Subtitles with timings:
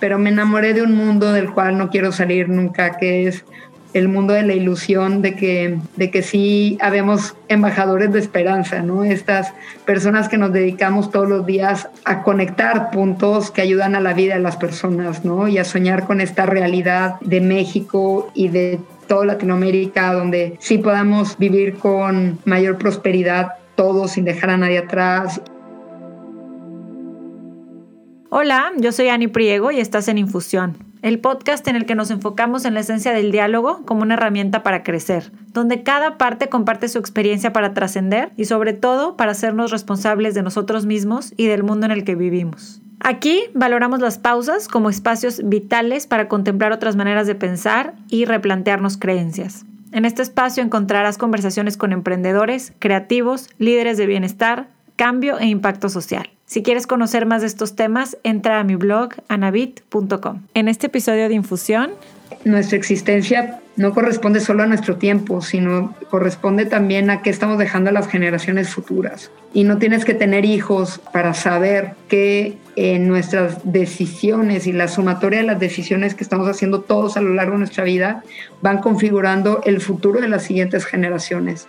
[0.00, 3.44] pero me enamoré de un mundo del cual no quiero salir nunca, que es
[3.92, 9.04] el mundo de la ilusión de que, de que sí habemos embajadores de esperanza, ¿no?
[9.04, 9.52] Estas
[9.84, 14.34] personas que nos dedicamos todos los días a conectar puntos que ayudan a la vida
[14.34, 15.48] de las personas, ¿no?
[15.48, 18.78] Y a soñar con esta realidad de México y de
[19.08, 25.40] toda Latinoamérica, donde sí podamos vivir con mayor prosperidad todos sin dejar a nadie atrás.
[28.32, 32.12] Hola, yo soy Ani Priego y estás en Infusión, el podcast en el que nos
[32.12, 36.86] enfocamos en la esencia del diálogo como una herramienta para crecer, donde cada parte comparte
[36.86, 41.64] su experiencia para trascender y sobre todo para hacernos responsables de nosotros mismos y del
[41.64, 42.80] mundo en el que vivimos.
[43.00, 48.96] Aquí valoramos las pausas como espacios vitales para contemplar otras maneras de pensar y replantearnos
[48.96, 49.64] creencias.
[49.90, 56.30] En este espacio encontrarás conversaciones con emprendedores, creativos, líderes de bienestar, cambio e impacto social.
[56.50, 60.40] Si quieres conocer más de estos temas, entra a mi blog anabit.com.
[60.54, 61.92] En este episodio de Infusión,
[62.44, 67.90] nuestra existencia no corresponde solo a nuestro tiempo, sino corresponde también a qué estamos dejando
[67.90, 69.30] a las generaciones futuras.
[69.54, 75.38] Y no tienes que tener hijos para saber que en nuestras decisiones y la sumatoria
[75.38, 78.24] de las decisiones que estamos haciendo todos a lo largo de nuestra vida
[78.60, 81.68] van configurando el futuro de las siguientes generaciones.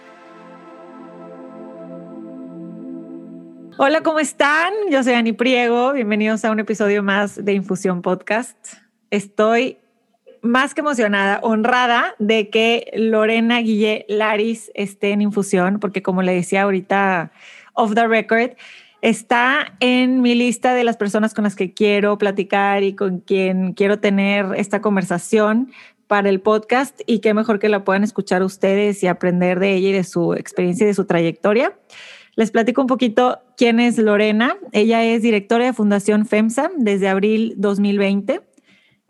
[3.77, 4.73] Hola, ¿cómo están?
[4.89, 5.93] Yo soy Ani Priego.
[5.93, 8.57] Bienvenidos a un episodio más de Infusión Podcast.
[9.09, 9.77] Estoy
[10.41, 16.33] más que emocionada, honrada de que Lorena Guille Laris esté en Infusión, porque como le
[16.33, 17.31] decía ahorita
[17.73, 18.51] off the record,
[19.01, 23.73] está en mi lista de las personas con las que quiero platicar y con quien
[23.73, 25.71] quiero tener esta conversación
[26.07, 29.89] para el podcast y qué mejor que la puedan escuchar ustedes y aprender de ella
[29.89, 31.73] y de su experiencia y de su trayectoria.
[32.35, 34.57] Les platico un poquito quién es Lorena.
[34.71, 38.41] Ella es directora de Fundación FEMSA desde abril 2020.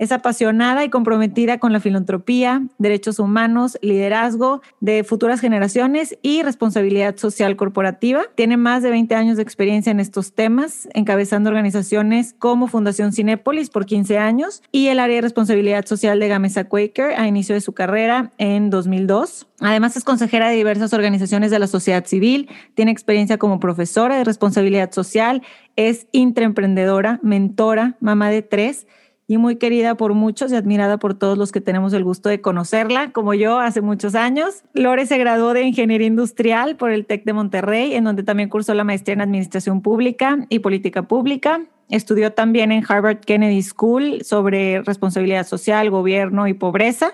[0.02, 7.18] Es apasionada y comprometida con la filantropía, derechos humanos, liderazgo de futuras generaciones y responsabilidad
[7.18, 8.24] social corporativa.
[8.34, 13.70] Tiene más de 20 años de experiencia en estos temas, encabezando organizaciones como Fundación Cinépolis
[13.70, 17.62] por 15 años y el área de responsabilidad social de Gamesa Quaker a inicio de
[17.62, 19.50] su carrera en 2002.
[19.60, 24.24] Además es consejera de diversas organizaciones de la sociedad civil, tiene experiencia como profesora de
[24.24, 25.44] responsabilidad social,
[25.76, 28.88] es intraemprendedora, mentora, mamá de tres
[29.32, 32.42] y muy querida por muchos y admirada por todos los que tenemos el gusto de
[32.42, 34.66] conocerla, como yo hace muchos años.
[34.74, 38.74] Lore se graduó de Ingeniería Industrial por el TEC de Monterrey, en donde también cursó
[38.74, 41.62] la maestría en Administración Pública y Política Pública.
[41.88, 47.14] Estudió también en Harvard Kennedy School sobre responsabilidad social, gobierno y pobreza.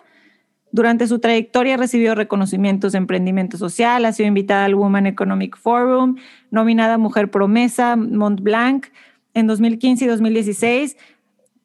[0.72, 6.16] Durante su trayectoria recibió reconocimientos de emprendimiento social, ha sido invitada al Women Economic Forum,
[6.50, 8.88] nominada Mujer Promesa, Mont Blanc
[9.36, 10.98] en 2015 y 2016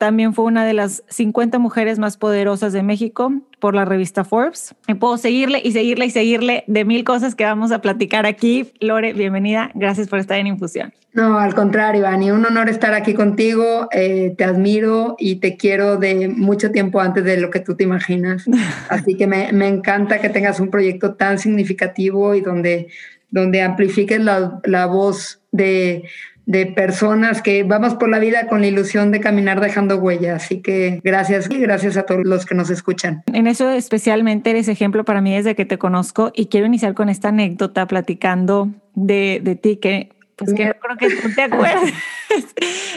[0.02, 4.74] también fue una de las 50 mujeres más poderosas de México por la revista Forbes.
[4.88, 8.72] Y puedo seguirle y seguirle y seguirle de mil cosas que vamos a platicar aquí.
[8.80, 9.70] Lore, bienvenida.
[9.76, 10.92] Gracias por estar en Infusión.
[11.12, 13.88] No, al contrario, Ani, un honor estar aquí contigo.
[13.92, 17.84] Eh, te admiro y te quiero de mucho tiempo antes de lo que tú te
[17.84, 18.44] imaginas.
[18.88, 22.88] Así que me, me encanta que tengas un proyecto tan significativo y donde,
[23.30, 26.02] donde amplifiques la, la voz de
[26.46, 30.36] de personas que vamos por la vida con la ilusión de caminar dejando huella.
[30.36, 33.22] Así que gracias y gracias a todos los que nos escuchan.
[33.32, 37.08] En eso especialmente eres ejemplo para mí desde que te conozco y quiero iniciar con
[37.08, 41.94] esta anécdota platicando de, de ti que pues que no creo que te acuerdes.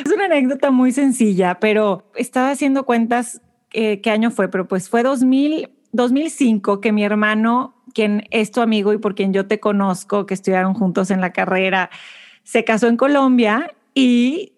[0.06, 3.42] es una anécdota muy sencilla, pero estaba haciendo cuentas
[3.74, 8.62] eh, qué año fue, pero pues fue 2000, 2005 que mi hermano, quien es tu
[8.62, 11.90] amigo y por quien yo te conozco, que estudiaron juntos en la carrera,
[12.46, 14.54] se casó en Colombia y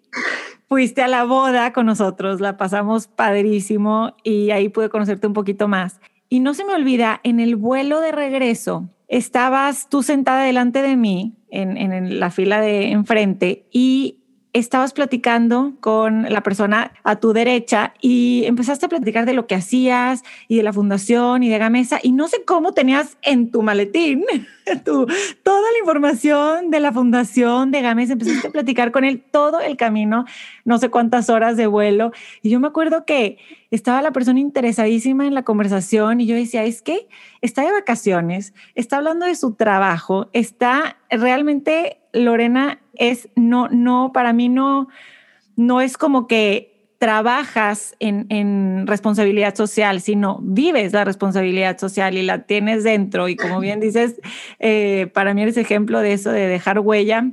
[0.68, 5.68] fuiste a la boda con nosotros, la pasamos padrísimo y ahí pude conocerte un poquito
[5.68, 6.00] más.
[6.30, 10.97] Y no se me olvida, en el vuelo de regreso, estabas tú sentada delante de
[10.97, 14.20] mí en, la fila de enfrente y
[14.59, 19.55] estabas platicando con la persona a tu derecha y empezaste a platicar de lo que
[19.55, 23.61] hacías y de la fundación y de Gamesa y no sé cómo tenías en tu
[23.61, 24.26] maletín
[24.84, 25.05] tu,
[25.43, 29.78] toda la información de la fundación de Gamesa, empezaste a platicar con él todo el
[29.78, 30.26] camino,
[30.66, 32.11] no sé cuántas horas de vuelo.
[32.41, 33.37] Y yo me acuerdo que
[33.72, 37.08] estaba la persona interesadísima en la conversación y yo decía, es que
[37.41, 44.34] está de vacaciones, está hablando de su trabajo, está realmente Lorena es no, no, para
[44.34, 44.87] mí no,
[45.55, 52.43] no es como que trabajas en, responsabilidad social, sino vives la responsabilidad social y la
[52.43, 53.28] tienes dentro.
[53.28, 54.20] Y como bien dices,
[54.59, 57.31] eh, para mí eres ejemplo de eso, de dejar huella.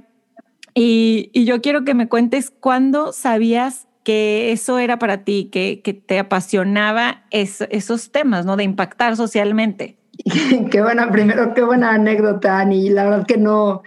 [0.75, 5.81] Y, y yo quiero que me cuentes cuándo sabías que eso era para ti, que,
[5.83, 8.57] que te apasionaba esos temas, ¿no?
[8.57, 9.97] De impactar socialmente.
[10.71, 12.91] qué buena, primero, qué buena anécdota, Ani.
[12.91, 13.83] La verdad que no,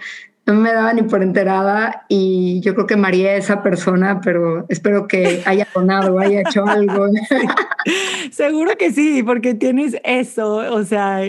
[0.48, 4.64] no me daba ni por enterada y yo creo que María es esa persona, pero
[4.70, 7.06] espero que haya donado, haya hecho algo.
[8.32, 11.20] Seguro que sí, porque tienes eso, o sea,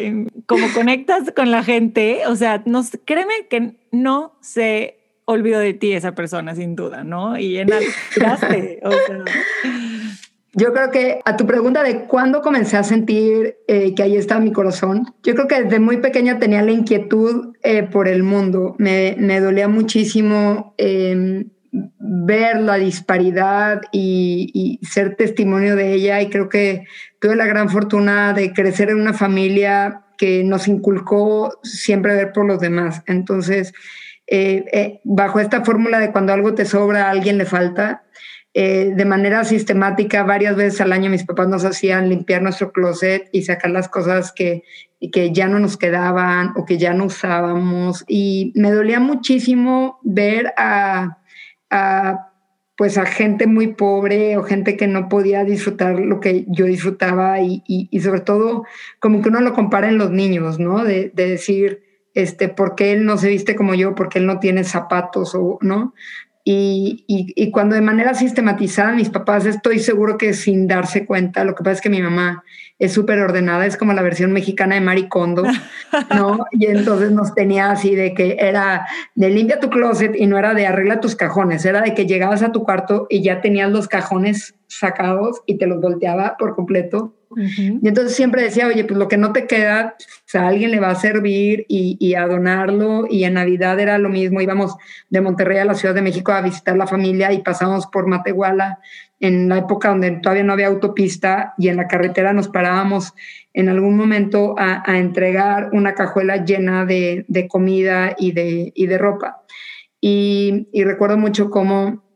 [0.45, 4.98] como conectas con la gente, o sea, no, créeme que no se
[5.31, 7.37] olvidó de ti esa persona, sin duda, ¿no?
[7.37, 9.25] Y en o sea.
[10.53, 14.41] Yo creo que a tu pregunta de cuándo comencé a sentir eh, que ahí estaba
[14.41, 18.75] mi corazón, yo creo que desde muy pequeña tenía la inquietud eh, por el mundo.
[18.79, 26.49] Me, me dolía muchísimo em, ver la disparidad y, ser testimonio de ella y creo
[26.49, 26.85] que
[27.19, 32.45] tuve la gran fortuna de crecer en una familia que nos inculcó siempre ver por
[32.45, 33.03] los demás.
[33.05, 33.73] Entonces,
[34.31, 38.03] eh, bajo esta fórmula de cuando algo te sobra, a alguien le falta,
[38.55, 43.29] eh, de manera sistemática, varias veces al año mis papás nos hacían limpiar nuestro closet
[43.31, 44.63] y sacar las cosas que,
[45.11, 48.03] que ya no nos quedaban o que ya no usábamos.
[48.07, 51.19] Y me dolía muchísimo ver a,
[52.75, 57.39] pues a gente muy pobre o gente que no podía disfrutar lo que yo disfrutaba
[57.41, 58.65] y, y, sobre todo
[58.99, 60.83] como que uno lo compara en los niños, ¿no?
[60.83, 61.83] De decir,
[62.13, 63.95] este, ¿por qué él no se viste como yo?
[63.95, 65.35] ¿Por qué él no tiene zapatos?
[65.35, 65.93] O, ¿no?
[66.51, 71.63] Y, cuando de manera sistematizada mis papás, estoy seguro que sin darse cuenta, lo que
[71.63, 72.43] pasa es que mi mamá
[72.79, 75.43] es súper ordenada, es como la versión mexicana de Maricondo,
[76.15, 76.45] ¿no?
[76.51, 80.55] Y entonces nos tenía así de que era de limpia tu closet y no era
[80.55, 83.87] de arregla tus cajones, era de que llegabas a tu cuarto y ya tenías los
[83.87, 89.07] cajones sacados y te los volteaba por completo y entonces siempre decía, oye, pues lo
[89.07, 93.05] que no te queda, o sea, a alguien le va a servir y, a donarlo.
[93.09, 94.75] Y en Navidad era lo mismo, íbamos
[95.09, 98.79] de Monterrey a la Ciudad de México a visitar la familia y pasamos por Matehuala
[99.19, 103.13] en la época donde todavía no había autopista y en la carretera nos parábamos
[103.53, 109.43] en algún momento a, entregar una cajuela llena de, comida y de, y de ropa.
[110.01, 112.08] Y, y recuerdo mucho cómo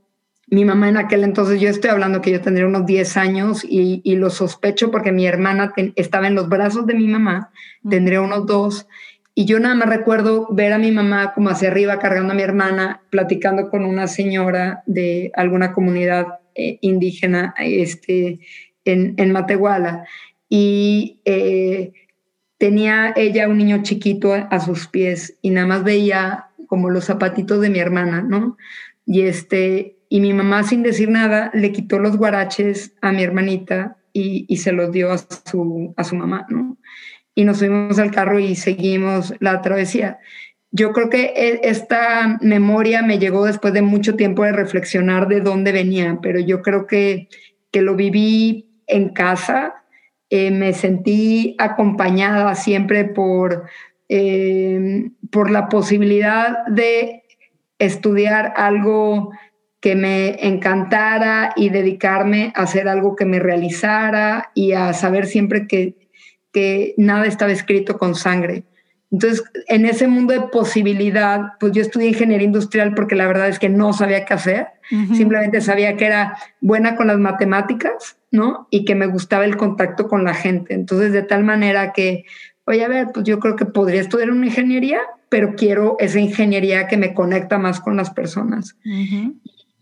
[0.53, 4.01] mi mamá en aquel entonces, yo estoy hablando que yo tendría unos 10 años y,
[4.15, 7.51] lo sospecho porque mi hermana estaba en los brazos de mi mamá,
[7.87, 8.87] tendría unos dos,
[9.35, 12.43] y yo nada más recuerdo ver a mi mamá como hacia arriba cargando a mi
[12.43, 18.39] hermana, platicando con una señora de alguna comunidad eh, indígena este,
[18.85, 20.05] en, en Matehuala.
[20.49, 21.93] Y eh,
[22.59, 27.05] tenía ella un niño chiquito a, a sus pies y nada más veía como los
[27.05, 28.57] zapatitos de mi hermana, ¿no?
[29.05, 33.97] Y este, y mi mamá, sin decir nada, le quitó los guaraches a mi hermanita
[34.13, 36.77] y, se los dio a su, a su mamá, ¿no?
[37.33, 40.19] Y nos subimos al carro y seguimos la travesía.
[40.69, 45.41] Yo creo que e, esta memoria me llegó después de mucho tiempo de reflexionar de
[45.41, 47.27] dónde venía, pero yo creo que,
[47.71, 49.73] que lo viví en casa,
[50.29, 53.63] eh, me sentí acompañada siempre por,
[54.09, 57.23] eh, por la posibilidad de
[57.79, 59.31] estudiar algo
[59.83, 65.67] que me encantara y dedicarme a hacer algo que me realizara y a saber siempre
[65.67, 66.07] que,
[66.53, 68.63] que nada estaba escrito con sangre.
[69.11, 73.59] Entonces, en ese mundo de posibilidad, pues yo estudié ingeniería industrial porque la verdad es
[73.59, 74.67] que no sabía qué hacer.
[75.13, 78.69] Simplemente sabía que era buena con las matemáticas, ¿no?
[78.71, 80.75] Y que me gustaba el contacto con la gente.
[80.75, 82.23] Entonces, de tal manera que,
[82.63, 86.87] oye, a ver, pues yo creo que podría estudiar una ingeniería, pero quiero esa ingeniería
[86.87, 88.77] que me conecta más con las personas.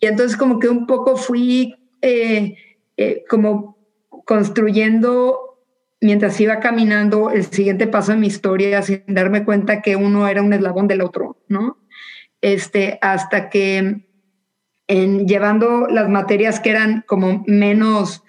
[0.01, 2.55] Y entonces como que un poco fui eh,
[2.97, 3.77] eh, como
[4.25, 5.59] construyendo
[6.01, 10.41] mientras iba caminando el siguiente paso de mi historia sin darme cuenta que uno era
[10.41, 11.77] un eslabón del otro, ¿no?
[12.41, 14.07] Este, hasta que
[14.87, 18.23] en llevando las materias que eran como menos,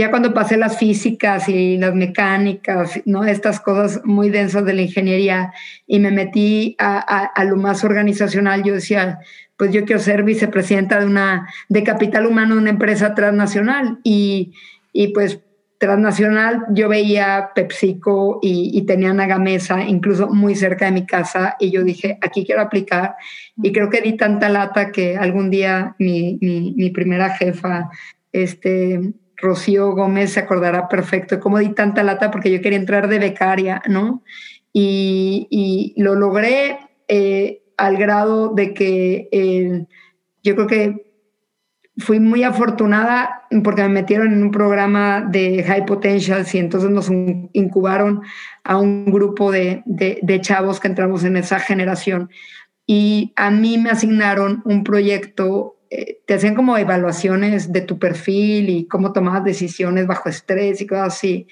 [0.00, 3.24] ya cuando pasé las físicas y las mecánicas, ¿no?
[3.24, 5.52] Estas cosas muy densas de la ingeniería
[5.86, 9.20] y me metí a, a lo más organizacional, yo decía,
[9.60, 14.54] pues yo quiero ser vicepresidenta de una, de capital humano de una empresa transnacional y,
[14.90, 15.40] y pues
[15.76, 21.56] transnacional yo veía PepsiCo y, y tenía una gamesa incluso muy cerca de mi casa
[21.60, 23.16] y yo dije, aquí quiero aplicar
[23.62, 27.90] y creo que di tanta lata que algún día mi, mi, primera jefa,
[28.32, 33.18] este, Rocío Gómez, se acordará perfecto cómo di tanta lata porque yo quería entrar de
[33.18, 34.22] becaria, ¿no?
[34.72, 36.78] Y, y lo logré.
[37.08, 39.86] Eh, al grado de que eh,
[40.42, 41.06] yo creo que
[41.96, 47.10] fui muy afortunada porque me metieron en un programa de High Potentials y entonces nos
[47.52, 48.22] incubaron
[48.64, 52.30] a un grupo de, de, chavos que entramos en esa generación.
[52.86, 58.68] Y a mí me asignaron un proyecto eh, te hacían como evaluaciones de tu perfil
[58.70, 61.48] y cómo tomabas decisiones bajo estrés y cosas así.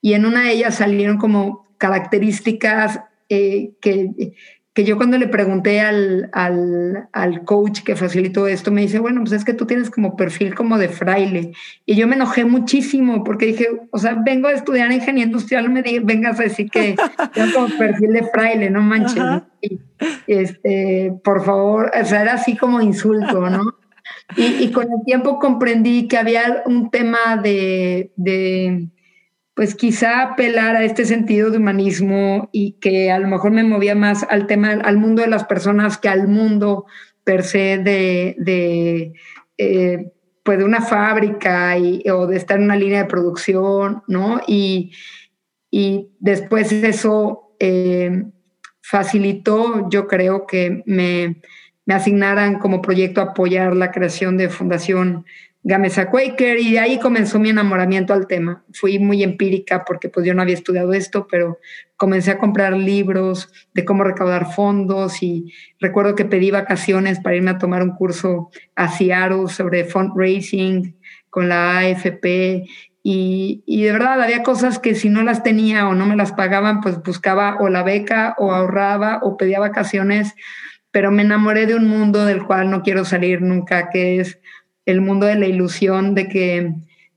[0.00, 4.34] Y en una de ellas salieron como características eh, que
[4.74, 9.20] que yo cuando le pregunté al, al, al, coach que facilitó esto, me dice, bueno,
[9.20, 11.52] pues es que tú tienes como perfil como de fraile.
[11.86, 15.82] Y yo me enojé muchísimo porque dije, o sea, vengo a estudiar ingeniería industrial, me
[15.82, 16.96] digas, vengas a decir que
[17.32, 19.22] tengo como perfil de fraile, no manches.
[20.26, 23.62] este, por favor, o sea, era así como insulto, ¿no?
[24.36, 28.88] Y, y, con el tiempo comprendí que había un tema de, de
[29.54, 33.94] pues quizá apelar a este sentido de humanismo y que a lo mejor me movía
[33.94, 36.86] más al tema, al mundo de las personas que al mundo
[37.22, 39.12] per se de, de
[39.56, 44.40] eh, pues de una fábrica y, o de estar en una línea de producción, ¿no?
[44.46, 44.92] Y,
[45.70, 48.24] y después eso eh,
[48.82, 51.40] facilitó, yo creo que me,
[51.86, 55.24] me asignaran como proyecto apoyar la creación de Fundación
[55.66, 58.62] Gamesa Quaker y de ahí comenzó mi enamoramiento al tema.
[58.74, 61.58] Fui muy empírica porque pues yo no había estudiado esto, pero
[61.96, 67.52] comencé a comprar libros de cómo recaudar fondos y recuerdo que pedí vacaciones para irme
[67.52, 70.98] a tomar un curso a Seattle sobre fundraising
[71.30, 72.66] con la AFP
[73.02, 76.32] y, y, de verdad había cosas que si no las tenía o no me las
[76.32, 80.34] pagaban, pues buscaba o la beca o ahorraba o pedía vacaciones,
[80.90, 84.40] pero me enamoré de un mundo del cual no quiero salir nunca, que es
[84.86, 86.74] el mundo de la ilusión de que,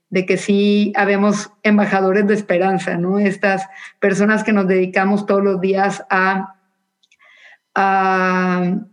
[0.09, 3.19] de que sí habemos embajadores de esperanza, ¿no?
[3.19, 3.67] Estas
[3.99, 6.55] personas que nos dedicamos todos los días a,
[7.75, 8.83] a,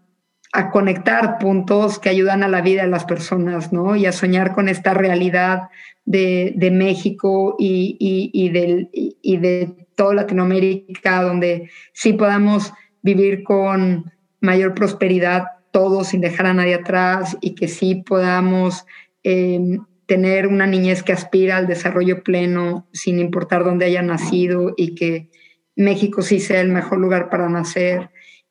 [0.73, 3.97] conectar puntos que ayudan a la vida de las personas, ¿no?
[3.97, 5.69] Y a soñar con esta realidad
[6.05, 7.97] de, México y,
[8.33, 16.21] y, del, y de toda Latinoamérica, donde sí podamos vivir con mayor prosperidad todos sin
[16.21, 18.87] dejar a nadie atrás y que sí podamos
[19.25, 24.95] eh, tener una niñez que aspira al desarrollo pleno sin importar dónde haya nacido y
[24.95, 25.31] que
[25.75, 28.11] México sí sea el mejor lugar para nacer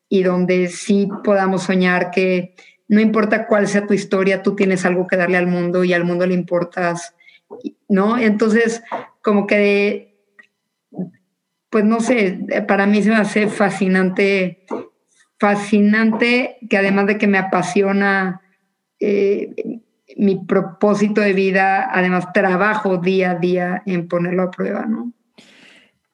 [0.09, 2.55] y donde sí podamos soñar que
[2.89, 6.03] no importa cuál sea tu historia, tú tienes algo que darle al mundo y al
[6.03, 7.15] mundo le importas,
[7.87, 8.17] ¿no?
[8.17, 8.83] Entonces,
[9.21, 10.19] como que,
[11.69, 12.37] pues no sé,
[12.67, 14.65] para mí se me hace fascinante
[15.43, 18.39] fascinante que además de que me apasiona
[19.01, 19.53] eh,
[20.15, 25.11] mi propósito de vida, además trabajo día a día en ponerlo a prueba, ¿no?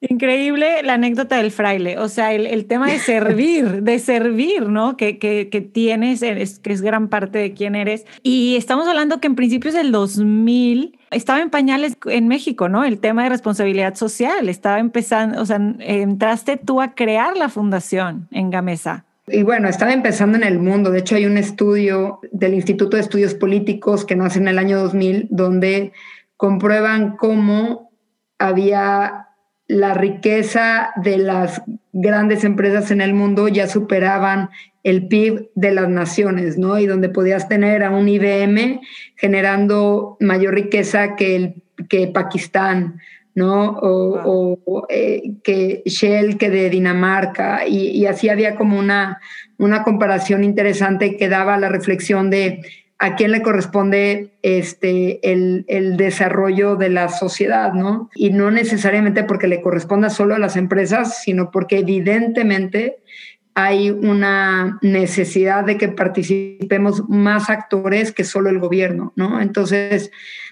[0.02, 4.98] Increíble la anécdota del fraile, o sea, el, tema de servir, de servir, ¿no?
[4.98, 8.08] Que, que, que tienes, que es gran parte de quién eres.
[8.24, 12.84] Y estamos hablando que en principios del 2000 estaba en pañales en México, ¿no?
[12.84, 18.28] El tema de responsabilidad social, estaba empezando, o sea, entraste tú a crear la fundación
[18.32, 19.06] en Gamesa.
[19.32, 20.92] Y bueno, estaba empezando en el mundo.
[20.92, 24.80] De hecho, hay un estudio del Instituto de Estudios Políticos que nace en el año
[24.80, 25.94] 2000, donde
[26.38, 27.92] comprueban cómo
[28.38, 29.28] había
[29.68, 31.62] la riqueza de las
[31.94, 34.50] grandes empresas en el mundo ya superaban
[34.84, 36.80] el PIB de las naciones, ¿no?
[36.80, 38.82] Y donde podías tener a un IBM
[39.16, 43.00] generando mayor riqueza que, el, que Pakistán,
[43.40, 43.80] ¿no?
[43.82, 49.22] O, eh, que Shell que de Dinamarca, y, así había como una,
[49.58, 52.62] una comparación interesante que daba la reflexión de
[52.98, 58.10] a quién le corresponde este, el, el, desarrollo de la sociedad, ¿no?
[58.14, 62.98] Y no necesariamente porque le corresponda solo a las empresas, sino porque evidentemente
[63.56, 69.40] hay una necesidad de que participemos más actores que solo el gobierno, ¿no?
[69.40, 70.12] Entonces,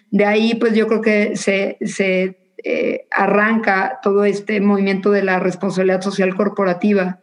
[0.09, 5.39] de ahí, pues yo creo que se, se eh, arranca todo este movimiento de la
[5.39, 7.19] responsabilidad social corporativa,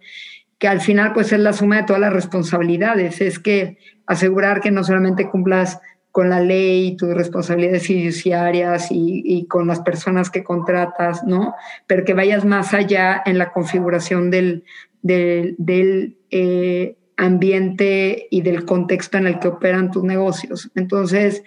[0.58, 4.70] que al final pues es la suma de todas las responsabilidades, es que asegurar que
[4.70, 5.80] no solamente cumplas
[6.14, 11.56] con la ley, tus responsabilidades fiduciarias y, con las personas que contratas, ¿no?
[11.88, 14.62] Pero que vayas más allá en la configuración del,
[15.02, 20.70] del, eh, ambiente y del contexto en el que operan tus negocios.
[20.76, 21.42] Entonces,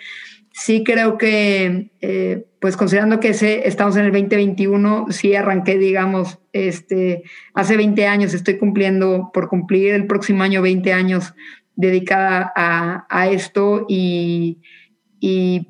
[0.51, 7.23] sí creo que, eh, pues considerando que estamos en el 2021, sí arranqué, digamos, este,
[7.53, 11.33] hace 20 años, estoy cumpliendo, por cumplir el próximo año 20 años
[11.77, 14.57] dedicada a, esto y,
[15.21, 15.69] y,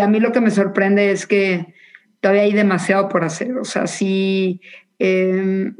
[0.00, 1.72] a mí lo que me sorprende es que
[2.20, 4.60] todavía hay demasiado por hacer, o sea, sí...
[4.98, 5.76] Em,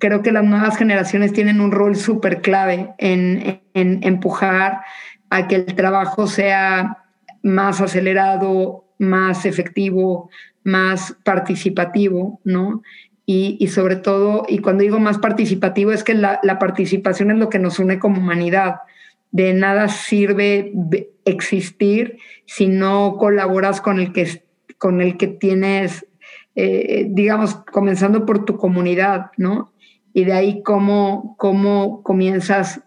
[0.00, 4.80] creo que las nuevas generaciones tienen un rol súper clave en empujar
[5.30, 7.01] a que el trabajo sea
[7.42, 10.30] más acelerado, más efectivo,
[10.64, 12.82] más participativo, ¿no?
[13.24, 17.58] Y, sobre todo, y cuando digo más participativo, es que la, participación es lo que
[17.58, 18.80] nos une como humanidad,
[19.30, 20.74] de nada sirve
[21.24, 24.42] existir si no colaboras con el que,
[24.76, 26.06] con el que tienes,
[26.56, 29.72] eh, digamos, comenzando por tu comunidad, ¿no?
[30.12, 32.82] Y de ahí cómo, cómo comienzas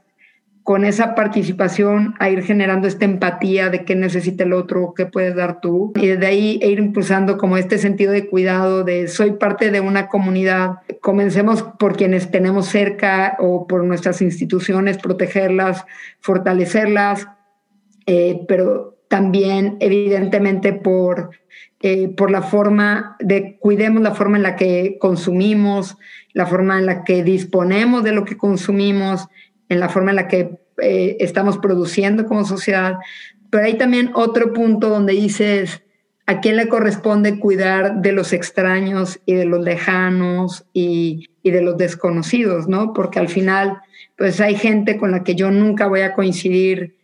[0.65, 5.35] con esa participación a ir generando esta empatía de qué necesita el otro, qué puedes
[5.35, 9.69] dar tú, y desde ahí ir impulsando como este sentido de cuidado, de soy parte
[9.69, 15.85] de una comunidad, comencemos por quienes tenemos cerca o por nuestras instituciones, protegerlas,
[16.19, 17.27] fortalecerlas,
[18.07, 21.29] eh, pero también evidentemente por,
[21.81, 25.95] eh, por la forma de, cuidemos la forma en la que consumimos,
[26.33, 29.27] la forma en la que disponemos de lo que consumimos,
[29.69, 32.95] en la forma en la que eh, estamos produciendo como sociedad.
[33.49, 35.83] Pero hay también otro punto donde dices,
[36.25, 41.61] ¿a quién le corresponde cuidar de los extraños y de los lejanos y, y de
[41.61, 42.93] los desconocidos, ¿no?
[42.93, 43.79] Porque al final,
[44.17, 46.95] pues hay gente con la que yo nunca voy a coincidir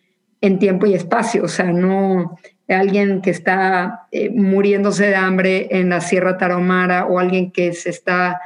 [0.41, 2.39] en tiempo y espacio, o sea, no
[2.73, 7.89] alguien que está eh, muriéndose de hambre en la Sierra Tarahumara o alguien que se
[7.89, 8.41] está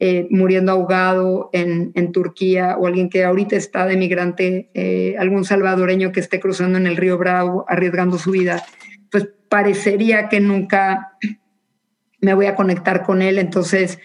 [0.00, 5.44] eh, muriendo ahogado en, en, Turquía o alguien que ahorita está de migrante, eh, algún
[5.44, 8.64] salvadoreño que esté cruzando en el río Bravo arriesgando su vida,
[9.10, 11.18] pues parecería que nunca
[12.20, 13.38] me voy a conectar con él.
[13.38, 13.98] Entonces,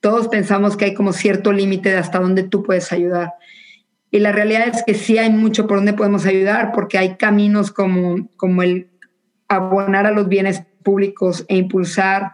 [0.00, 3.34] todos pensamos que hay como cierto límite de hasta dónde tú puedes ayudar.
[4.10, 7.70] Y la realidad es que sí hay mucho por donde podemos ayudar, porque hay caminos
[7.70, 8.88] como, como el
[9.48, 12.32] abonar a los bienes públicos e impulsar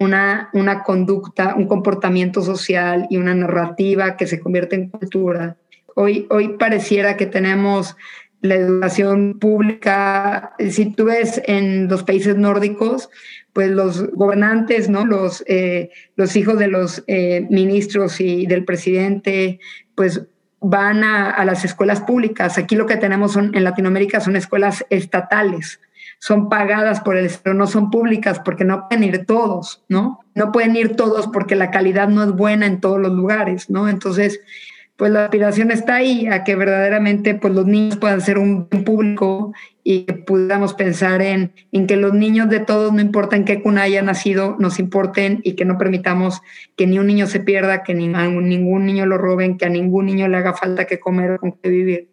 [0.00, 5.56] una, una conducta, un comportamiento social y una narrativa que se convierte en cultura.
[5.94, 7.96] Hoy, hoy pareciera que tenemos
[8.40, 13.10] la educación pública, si tú ves en los países nórdicos,
[13.52, 15.04] pues los gobernantes, ¿no?
[15.04, 19.60] los, eh, los hijos de los eh, ministros y del presidente,
[19.94, 20.22] pues
[20.60, 22.56] van a, a, las escuelas públicas.
[22.56, 25.78] Aquí lo que tenemos son, en Latinoamérica son escuelas estatales
[26.20, 30.20] son pagadas por el pero no son públicas porque no pueden ir todos, ¿no?
[30.34, 33.88] No pueden ir todos porque la calidad no es buena en todos los lugares, ¿no?
[33.88, 34.40] Entonces,
[34.96, 39.54] pues la aspiración está ahí a que verdaderamente pues los niños puedan ser un público
[39.82, 43.62] y que podamos pensar en, en que los niños de todos, no importa en qué
[43.62, 46.42] cuna haya nacido, nos importen y que no permitamos
[46.76, 50.04] que ni un niño se pierda, que ni ningún niño lo roben, que a ningún
[50.04, 52.10] niño le haga falta que comer o con qué vivir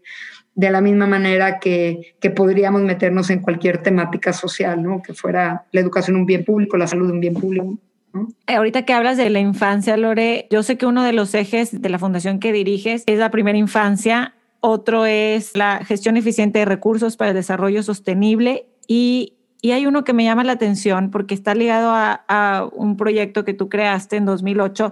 [0.57, 5.03] de la misma manera que, que, podríamos meternos en cualquier temática social, ¿no?
[5.03, 7.77] Que fuera la educación un bien público, la salud un bien público.
[8.11, 8.29] ¿no?
[8.47, 11.89] Ahorita que hablas de la infancia, Lore, yo sé que uno de los ejes de
[11.89, 17.17] la fundación que diriges es la primera infancia, otro es la gestión eficiente de recursos
[17.17, 21.53] para el desarrollo sostenible y, y hay uno que me llama la atención porque está
[21.53, 24.91] ligado a, a un proyecto que tú creaste en 2008.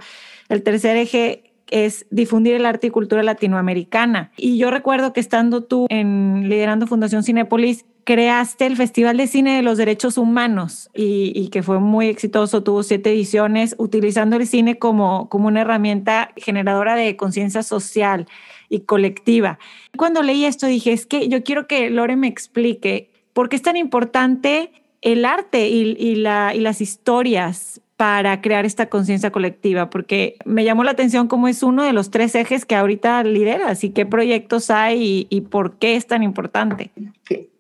[0.49, 4.31] El tercer eje es difundir el arte y cultura latinoamericana.
[4.37, 9.55] Y yo recuerdo que estando tú en liderando Fundación Cinepolis, creaste el Festival de Cine
[9.55, 14.77] de los Derechos Humanos y, que fue muy exitoso, tuvo siete ediciones, utilizando el cine
[14.77, 18.27] como, como una herramienta generadora de conciencia social
[18.69, 19.57] y colectiva.
[19.97, 23.63] Cuando leí esto dije, es que yo quiero que Lore me explique por qué es
[23.63, 29.89] tan importante el arte y, la, y las historias para crear esta conciencia colectiva?
[29.89, 33.83] Porque me llamó la atención cómo es uno de los tres ejes que ahorita lideras
[33.83, 36.91] y qué proyectos hay y, por qué es tan importante.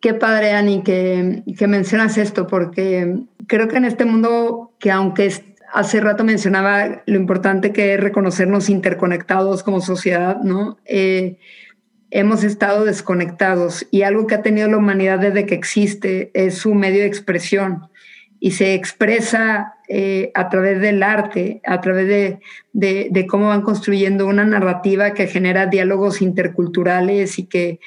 [0.01, 3.17] Qué, padre, Ani, que, que, mencionas esto, porque
[3.47, 5.31] creo que en este mundo que aunque
[5.73, 10.77] hace rato mencionaba lo importante que es reconocernos interconectados como sociedad, ¿no?
[10.85, 11.37] Eh,
[12.11, 16.73] hemos estado desconectados y algo que ha tenido la humanidad desde que existe es su
[16.73, 17.89] medio de expresión
[18.39, 22.39] y se expresa eh, a través del arte, a través de,
[22.73, 27.79] de, cómo van construyendo una narrativa que genera diálogos interculturales y que,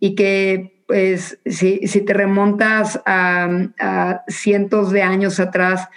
[0.00, 5.88] y que pues, si, si te remontas a, a, cientos de años atrás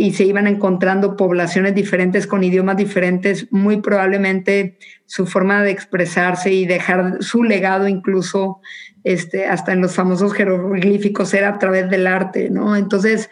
[0.00, 6.54] y se iban encontrando poblaciones diferentes con idiomas diferentes, muy probablemente su forma de expresarse
[6.54, 8.62] y dejar su legado incluso
[9.04, 12.76] este, hasta en los famosos jeroglíficos era a través del arte, ¿no?
[12.76, 13.28] Entonces,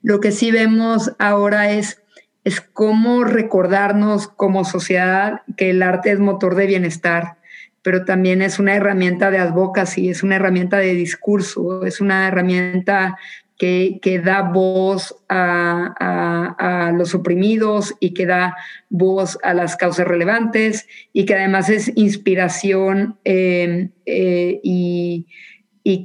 [0.00, 2.00] lo que sí vemos ahora es,
[2.44, 7.38] es cómo recordarnos como sociedad que el arte es motor de bienestar,
[7.82, 13.18] pero también es una herramienta de advocacy, es una herramienta de discurso, es una herramienta
[13.58, 18.56] que, da voz a, los oprimidos y que da
[18.90, 25.26] voz a las causas relevantes y que además es inspiración eh, eh, y,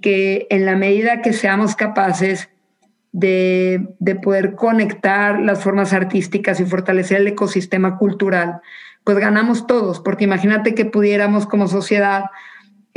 [0.01, 2.49] que en la medida que seamos capaces
[3.11, 8.61] de, de, poder conectar las formas artísticas y fortalecer el ecosistema cultural,
[9.03, 12.25] pues ganamos todos, porque imagínate que pudiéramos como sociedad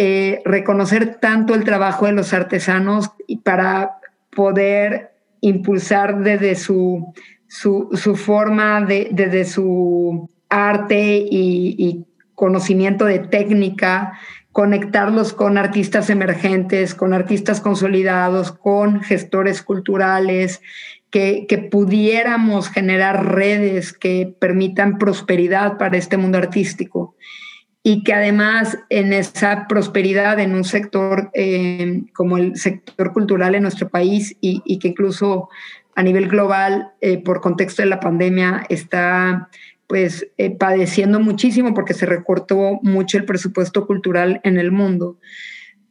[0.03, 3.11] eh, reconocer tanto el trabajo de los artesanos
[3.45, 4.00] para
[4.31, 7.13] poder impulsar desde su,
[7.49, 14.19] su, forma, de, desde su arte y, y conocimiento de técnica,
[14.53, 20.61] conectarlos con artistas emergentes, con artistas consolidados, con gestores culturales,
[21.11, 27.17] que, que, pudiéramos generar redes que permitan prosperidad para este mundo artístico
[27.83, 33.63] y que además en esa prosperidad en un sector eh, como el sector cultural en
[33.63, 35.49] nuestro país y, que incluso
[35.95, 39.49] a nivel global, eh, por contexto de la pandemia, está
[39.87, 45.19] pues eh, padeciendo muchísimo porque se recortó mucho el presupuesto cultural en el mundo.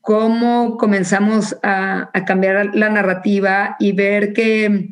[0.01, 4.89] ¿Cómo comenzamos a, a cambiar la narrativa y ver que,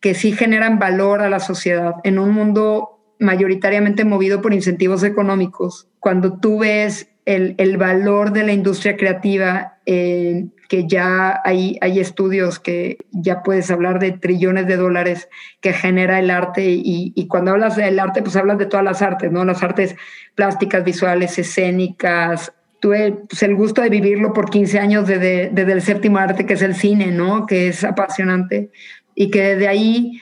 [0.00, 5.89] que sí generan valor a la sociedad en un mundo mayoritariamente movido por incentivos económicos.
[6.00, 11.98] Cuando tú ves el, el valor de la industria creativa, eh, que ya hay, hay
[11.98, 15.28] estudios que ya puedes hablar de trillones de dólares
[15.60, 19.02] que genera el arte y, y, cuando hablas del arte, pues hablas de todas las
[19.02, 19.44] artes, ¿no?
[19.44, 19.96] Las artes
[20.36, 22.52] plásticas, visuales, escénicas.
[22.80, 26.54] Tuve pues, el gusto de vivirlo por 15 años desde, desde el séptimo arte, que
[26.54, 27.46] es el cine, ¿no?
[27.46, 28.70] Que es apasionante
[29.16, 30.20] y que desde ahí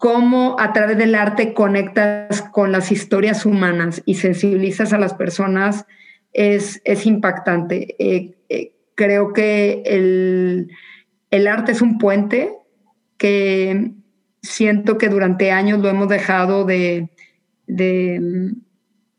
[0.00, 5.84] cómo a través del arte conectas con las historias humanas y sensibilizas a las personas
[6.32, 7.96] es, es impactante.
[7.98, 10.70] Eh, eh, creo que el,
[11.30, 12.50] el, arte es un puente
[13.18, 13.92] que
[14.40, 17.10] siento que durante años lo hemos dejado de,
[17.66, 18.52] de,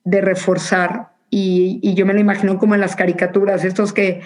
[0.04, 4.22] de reforzar y, y, yo me lo imagino como en las caricaturas, estos que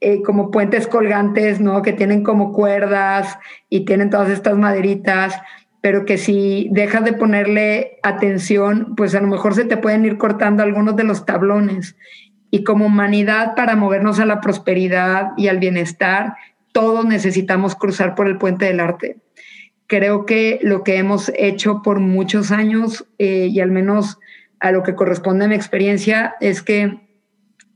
[0.00, 1.82] eh, como puentes colgantes, ¿no?
[1.82, 5.34] Que tienen como cuerdas y tienen todas estas maderitas,
[5.80, 10.18] pero que si dejas de ponerle atención, pues a lo mejor se te pueden ir
[10.18, 11.96] cortando algunos de los tablones.
[12.50, 16.34] Y como humanidad, para movernos a la prosperidad y al bienestar,
[16.72, 19.18] todos necesitamos cruzar por el puente del arte.
[19.88, 24.18] Creo que lo que hemos hecho por muchos años, eh, y al menos
[24.60, 27.00] a lo que corresponde a mi experiencia, es que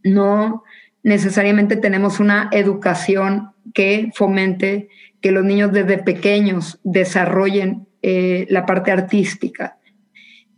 [0.04, 0.62] no
[1.02, 4.88] necesariamente tenemos una educación que fomente
[5.20, 9.78] que los niños desde pequeños desarrollen eh, la parte artística.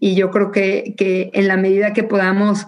[0.01, 2.67] Y yo creo que, que en la medida que podamos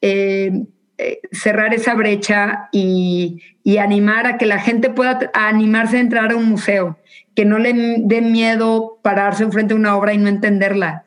[0.00, 0.64] eh,
[0.98, 6.32] eh, cerrar esa brecha y, y, animar a que la gente pueda animarse a entrar
[6.32, 6.98] a un museo,
[7.34, 11.04] que no le dé miedo pararse enfrente de una obra y no entenderla,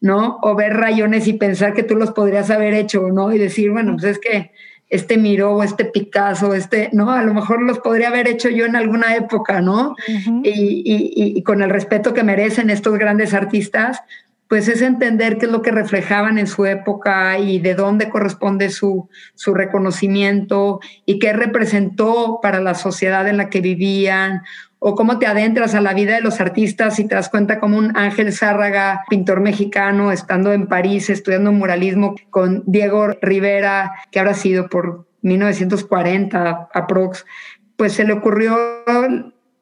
[0.00, 0.38] ¿no?
[0.42, 3.32] O ver rayones y pensar que tú los podrías haber hecho, ¿no?
[3.32, 4.52] Y decir, bueno, pues es que
[4.90, 7.12] este Miró, este Picasso, este, ¿no?
[7.12, 9.94] A lo mejor los podría haber hecho yo en alguna época, ¿no?
[10.42, 14.02] y, con el respeto que merecen estos grandes artistas,
[14.48, 18.68] pues es entender qué es lo que reflejaban en su época y de dónde corresponde
[18.70, 24.42] su, su reconocimiento y qué representó para la sociedad en la que vivían
[24.80, 27.78] o cómo te adentras a la vida de los artistas y te das cuenta como
[27.78, 34.34] un Ángel Zárraga, pintor mexicano, estando en París estudiando muralismo con Diego Rivera, que habrá
[34.34, 37.26] sido por 1940 aprox,
[37.76, 38.56] pues se le ocurrió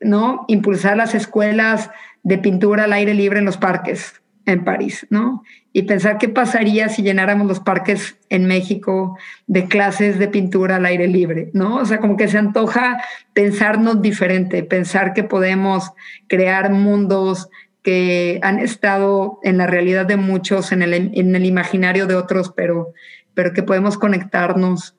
[0.00, 0.44] ¿no?
[0.46, 1.90] impulsar las escuelas
[2.22, 5.42] de pintura al aire libre en los parques en París, ¿no?
[5.72, 10.86] Y pensar qué pasaría si llenáramos los parques en México de clases de pintura al
[10.86, 11.76] aire libre, ¿no?
[11.76, 13.02] O sea, como que se antoja
[13.34, 15.92] pensarnos diferente, pensar que podemos
[16.28, 17.50] crear mundos
[17.82, 22.94] que han estado en la realidad de muchos, en el, imaginario de otros, pero,
[23.34, 24.96] pero que podemos conectarnos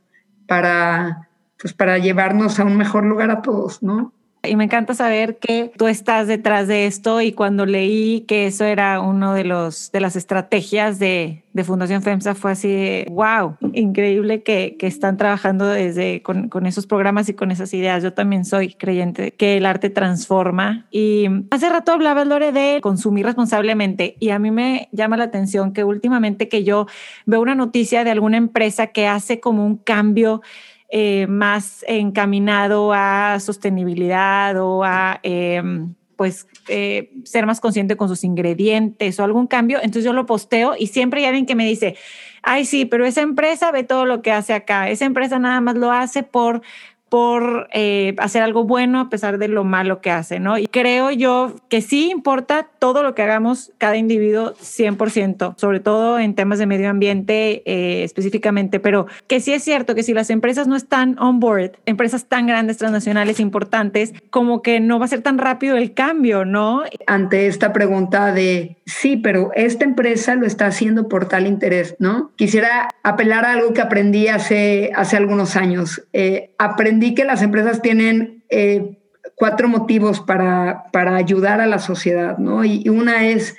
[0.47, 4.13] para, pues para llevarnos a un mejor lugar a todos, ¿no?
[4.43, 8.63] Y me encanta saber que tú estás detrás de esto y cuando leí que eso
[8.63, 14.41] era uno de los de las estrategias de, de Fundación FEMSA fue así, wow, increíble
[14.43, 18.01] que, que están trabajando desde con, con, esos programas y con esas ideas.
[18.01, 20.87] Yo también soy creyente que el arte transforma.
[20.89, 25.73] Y hace rato hablaba Lore de consumir responsablemente y a mí me llama la atención
[25.73, 26.87] que últimamente que yo
[27.25, 30.41] veo una noticia de alguna empresa que hace como un cambio
[30.89, 38.23] eh, más encaminado a sostenibilidad o a em, pues eh, ser más consciente con sus
[38.23, 41.95] ingredientes o algún cambio, entonces yo lo posteo y siempre hay alguien que me dice,
[42.41, 45.75] ay sí, pero esa empresa ve todo lo que hace acá, esa empresa nada más
[45.75, 46.61] lo hace por
[47.09, 50.57] por eh, hacer algo bueno a pesar de lo malo que hace, ¿no?
[50.57, 56.19] Y creo yo que sí importa todo lo que hagamos cada individuo 100%, sobre todo
[56.19, 60.29] en temas de medio ambiente eh, específicamente, pero que sí es cierto que si las
[60.29, 65.09] empresas no están on board, empresas tan grandes, transnacionales, importantes, como que no va a
[65.09, 66.83] ser tan rápido el cambio, ¿no?
[67.07, 72.31] Ante esta pregunta de, sí, pero esta empresa lo está haciendo por tal interés, ¿no?
[72.35, 76.03] Quisiera apelar a algo que aprendí hace, hace algunos años.
[76.13, 78.43] Eh, aprendí que las empresas tienen...
[78.49, 78.95] Eh,
[79.39, 82.65] cuatro motivos para, para, ayudar a la sociedad, ¿no?
[82.65, 83.55] Y, una es,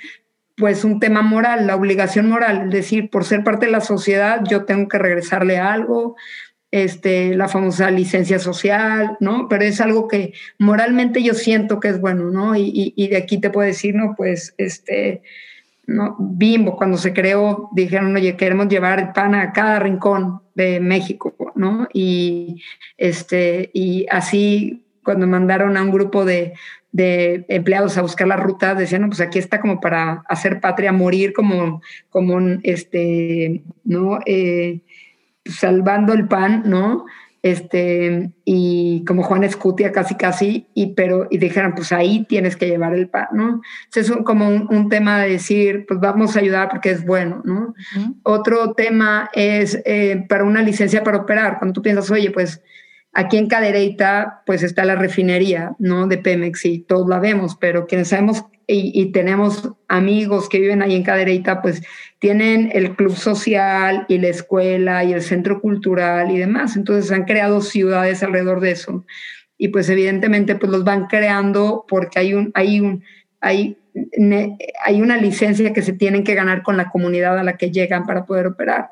[0.57, 4.43] pues, un tema moral, la obligación moral, es decir, por ser parte de la sociedad,
[4.49, 6.17] yo tengo que regresarle algo,
[6.71, 9.49] este, la famosa licencia social, ¿no?
[9.49, 12.55] Pero es algo que moralmente yo siento que es bueno, ¿no?
[12.57, 14.15] Y, y de aquí te puedo decir, ¿no?
[14.17, 15.23] Pues, este,
[15.87, 16.17] ¿no?
[16.19, 21.35] Bimbo, cuando se creó, dijeron, oye, queremos llevar el pan a cada rincón de México,
[21.61, 21.87] ¿no?
[21.93, 22.63] Y,
[22.97, 26.55] este, y así cuando mandaron a un grupo de,
[26.93, 31.33] empleados a buscar la ruta, decían, no, pues aquí está como para hacer patria, morir
[31.33, 34.19] como, como este, ¿no?
[34.27, 34.81] Eh,
[35.45, 37.07] salvando el pan, ¿no?
[37.43, 42.67] Este, y como Juan Escutia casi casi, y pero, y dijeron, pues ahí tienes que
[42.67, 43.63] llevar el pan, ¿no?
[43.87, 47.75] Entonces es como un, tema de decir, pues vamos a ayudar porque es bueno, ¿no?
[48.23, 52.63] Otro tema es eh, para una licencia para operar, cuando tú piensas, oye, pues
[53.13, 56.07] Aquí en Cadereyta, pues está la refinería, ¿no?
[56.07, 60.95] De Pemex y todos la vemos, pero quienes sabemos y, tenemos amigos que viven ahí
[60.95, 61.83] en Cadereyta, pues
[62.19, 66.77] tienen el club social y la escuela y el centro cultural y demás.
[66.77, 69.05] Entonces han creado ciudades alrededor de eso.
[69.59, 73.03] Y pues evidentemente pues los van creando porque hay un, hay un,
[73.41, 73.77] hay,
[74.85, 78.07] hay una licencia que se tienen que ganar con la comunidad a la que llegan
[78.07, 78.91] para poder operar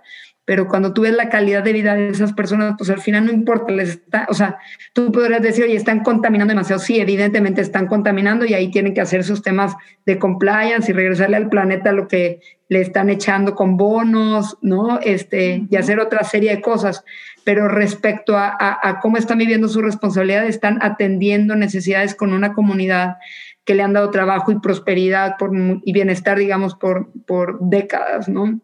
[0.48, 3.32] pero cuando tú ves la calidad de vida de esas personas, pues al final no
[3.32, 4.56] importa, les está, o sea,
[4.94, 6.80] tú podrías decir, oye, están contaminando demasiado.
[6.80, 11.36] Sí, evidentemente están contaminando y ahí tienen que hacer sus temas de compliance y regresarle
[11.36, 15.00] al planeta lo que le están echando con bonos, ¿no?
[15.00, 17.04] Este, y hacer otra serie de cosas.
[17.44, 23.18] Pero respecto a, a cómo están viviendo su responsabilidad, están atendiendo necesidades con una comunidad
[23.66, 25.50] que le han dado trabajo y prosperidad por,
[25.84, 28.62] y bienestar, digamos, por, por décadas, ¿no?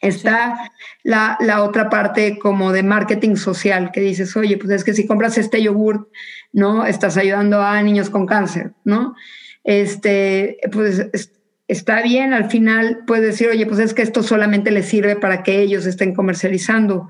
[0.00, 4.92] Está la, la, otra parte como de marketing social, que dices, oye, pues es que
[4.92, 6.08] si compras este yogurt,
[6.52, 6.86] ¿no?
[6.86, 9.14] Estás ayudando a niños con cáncer, ¿no?
[9.64, 11.08] Este, pues
[11.68, 15.42] está bien, al final puedes decir, oye, pues es que esto solamente les sirve para
[15.42, 17.08] que ellos estén comercializando.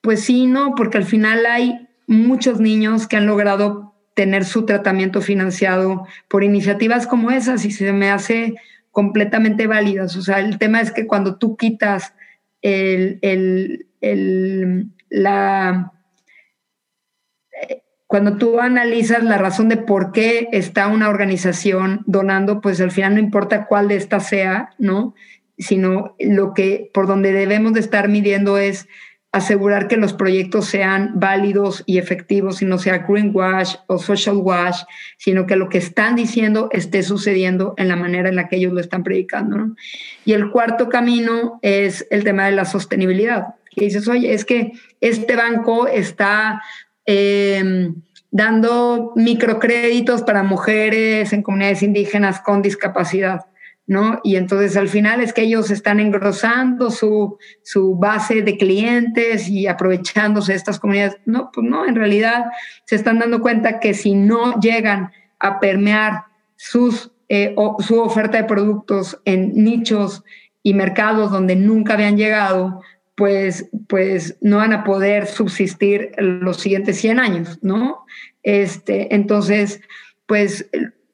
[0.00, 5.20] Pues sí, no, porque al final hay muchos niños que han logrado tener su tratamiento
[5.20, 8.56] financiado por iniciativas como esas y se me hace
[8.92, 10.16] completamente válidas.
[10.16, 12.14] O sea, el tema es que cuando tú quitas
[12.60, 13.18] el,
[14.00, 15.92] el, la...
[17.68, 22.90] Eh, cuando tú analizas la razón de por qué está una organización donando, pues al
[22.90, 25.14] final no importa cuál de estas sea, ¿no?
[25.56, 28.86] Sino lo que por donde debemos de estar midiendo es
[29.32, 34.82] asegurar que los proyectos sean válidos y efectivos y no sea greenwash o social wash,
[35.16, 38.74] sino que lo que están diciendo esté sucediendo en la manera en la que ellos
[38.74, 39.74] lo están predicando.
[40.26, 43.54] Y el cuarto camino es el tema de la sostenibilidad.
[43.74, 46.62] Y dices, oye, es que este banco está
[47.06, 47.94] em,
[48.30, 53.46] dando microcréditos para mujeres en comunidades indígenas con discapacidad.
[53.92, 54.20] ¿No?
[54.24, 59.66] Y entonces al final es que ellos están engrosando su, su base de clientes y
[59.66, 61.18] aprovechándose de estas comunidades.
[61.26, 62.46] No, pues no, en realidad
[62.86, 66.24] se están dando cuenta que si no llegan a permear
[67.28, 70.24] eh, su oferta de productos en nichos
[70.62, 72.80] y mercados donde nunca habían llegado,
[73.14, 78.06] pues, pues no van a poder subsistir los siguientes 100 años, ¿no?
[78.42, 79.80] Este, entonces,
[80.26, 80.70] pues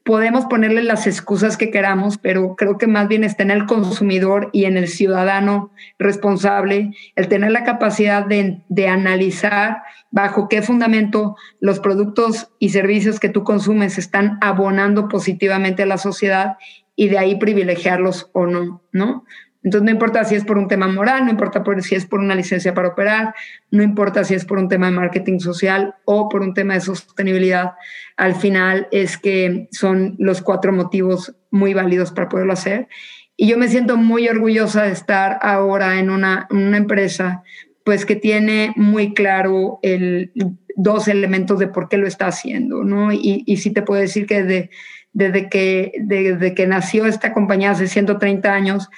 [0.09, 4.49] podemos ponerle las excusas que queramos, pero creo que más bien está en el consumidor
[4.55, 11.37] y en el ciudadano responsable el tener la capacidad de, de, analizar bajo qué fundamento
[11.61, 16.57] los productos y servicios que tú consumes están abonando positivamente a la sociedad
[16.97, 19.27] y de ahí privilegiarlos o no, ¿no?
[19.63, 22.35] Entonces no importa si es por un tema moral, no importa si es por una
[22.35, 23.35] licencia para operar,
[23.71, 26.81] no importa si es por un tema de marketing social o por un tema de
[26.81, 27.73] sostenibilidad,
[28.17, 32.89] al final es que son los cuatro motivos muy válidos para poderlo hacer.
[33.37, 37.43] Y yo me siento muy orgullosa de estar ahora en una, empresa
[37.85, 40.33] pues que tiene muy claro el,
[40.77, 43.13] dos elementos de por qué lo está haciendo, ¿no?
[43.13, 44.71] Y, y sí te puedo decir que desde,
[45.13, 48.89] desde, que, desde que nació esta compañía hace 130 años,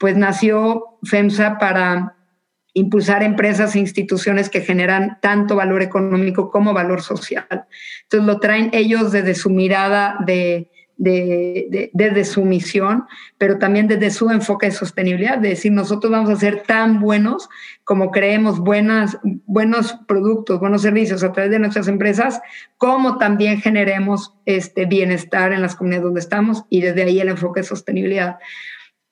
[0.00, 2.16] pues nació FEMSA para
[2.72, 7.46] impulsar empresas e instituciones que generan tanto valor económico como valor social.
[8.04, 13.04] Entonces lo traen ellos desde su mirada de, desde su misión,
[13.36, 17.50] pero también desde su enfoque de sostenibilidad, de decir, nosotros vamos a ser tan buenos
[17.84, 22.40] como creemos buenas, buenos productos, buenos servicios a través de nuestras empresas,
[22.78, 27.60] como también generemos este bienestar en las comunidades donde estamos y desde ahí el enfoque
[27.60, 28.38] de sostenibilidad.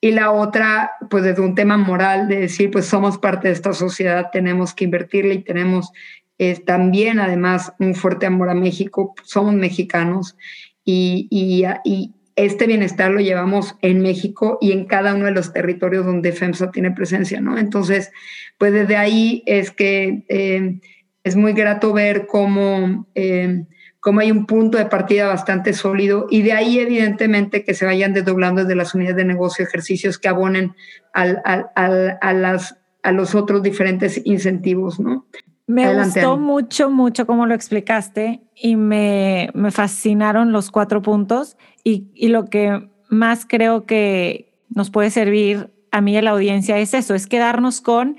[0.01, 3.73] Y la otra, pues desde un tema moral, de decir, pues somos parte de esta
[3.73, 5.91] sociedad, tenemos que invertirle y tenemos
[6.37, 10.37] eh, también además un fuerte amor a México, somos mexicanos
[10.85, 16.05] y, y, este bienestar lo llevamos en México y en cada uno de los territorios
[16.05, 17.57] donde FEMSA tiene presencia, ¿no?
[17.57, 18.13] Entonces,
[18.57, 20.79] pues desde ahí es que eh,
[21.25, 23.65] es muy grato ver cómo, eh,
[23.99, 28.13] cómo, hay un punto de partida bastante sólido y de ahí evidentemente que se vayan
[28.13, 30.75] desdoblando desde las unidades de negocio ejercicios que abonen
[31.13, 35.25] al, a, las, a los otros diferentes incentivos, ¿no?
[35.67, 42.07] Me gustó mucho, mucho cómo lo explicaste y me, me fascinaron los cuatro puntos y,
[42.15, 46.79] y, lo que más creo que nos puede servir a mí y a la audiencia
[46.79, 48.17] es eso, es quedarnos con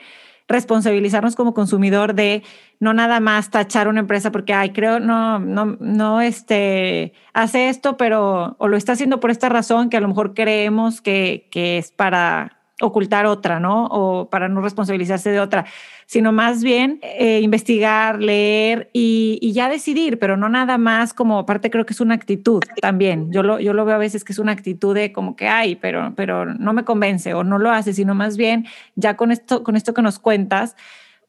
[0.51, 2.43] responsabilizarnos como consumidor de
[2.81, 7.97] no nada más tachar una empresa porque, ay, creo, no, no, no, este, hace esto,
[7.97, 11.79] pero, o lo está haciendo por esta razón que a lo mejor creemos que, que
[11.79, 13.87] es para ocultar otra, ¿no?
[13.87, 15.67] O para no responsabilizarse de otra,
[16.07, 21.71] sino más bien eh, investigar, leer y, ya decidir, pero no nada más como aparte
[21.71, 23.31] creo que es una actitud también.
[23.31, 25.77] Yo lo, yo lo veo a veces que es una actitud de como que hay,
[25.77, 28.67] pero, pero no me convence o no lo hace, sino más bien
[28.97, 30.77] ya con esto, con esto que nos cuentas,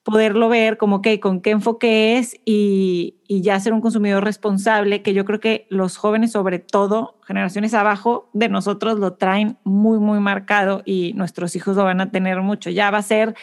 [0.04, 5.04] poderlo ver como que con qué enfoque es y, y, ya ser un consumidor responsable,
[5.04, 10.00] que yo creo que los jóvenes, sobre todo generaciones abajo de nosotros, lo traen muy,
[10.00, 12.70] muy marcado y nuestros hijos lo van a tener mucho.
[12.70, 13.36] Ya va a ser,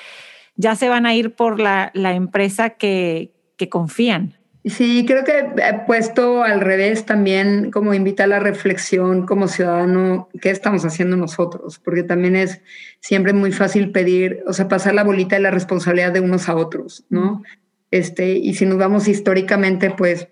[0.56, 4.38] ya se van a ir por la, la empresa que, que confían.
[4.68, 10.28] Sí, creo que he puesto al revés también como invita a la reflexión como ciudadano,
[10.40, 11.78] ¿qué estamos haciendo nosotros?
[11.78, 12.61] Porque también es
[13.00, 16.57] siempre muy fácil pedir, o sea, pasar la bolita de la responsabilidad de unos a
[16.57, 17.42] otros, ¿no?
[17.90, 20.28] Este, y si nos vamos históricamente, pues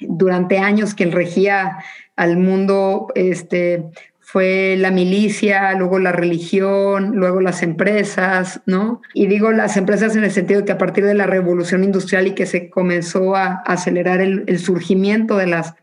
[0.00, 1.78] durante años quien regía
[2.16, 3.90] al mundo este,
[4.28, 9.00] fue la milicia, luego la religión, luego las empresas, ¿no?
[9.14, 12.26] Y digo las empresas en el sentido de que a partir de la revolución industrial
[12.26, 15.76] y que se comenzó a acelerar el, surgimiento de las,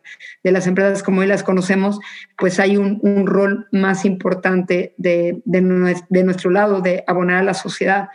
[0.44, 2.02] de las empresas como hoy las conocemos,
[2.38, 8.10] pues hay un, rol más importante de, de nuestro lado, de abonar a la sociedad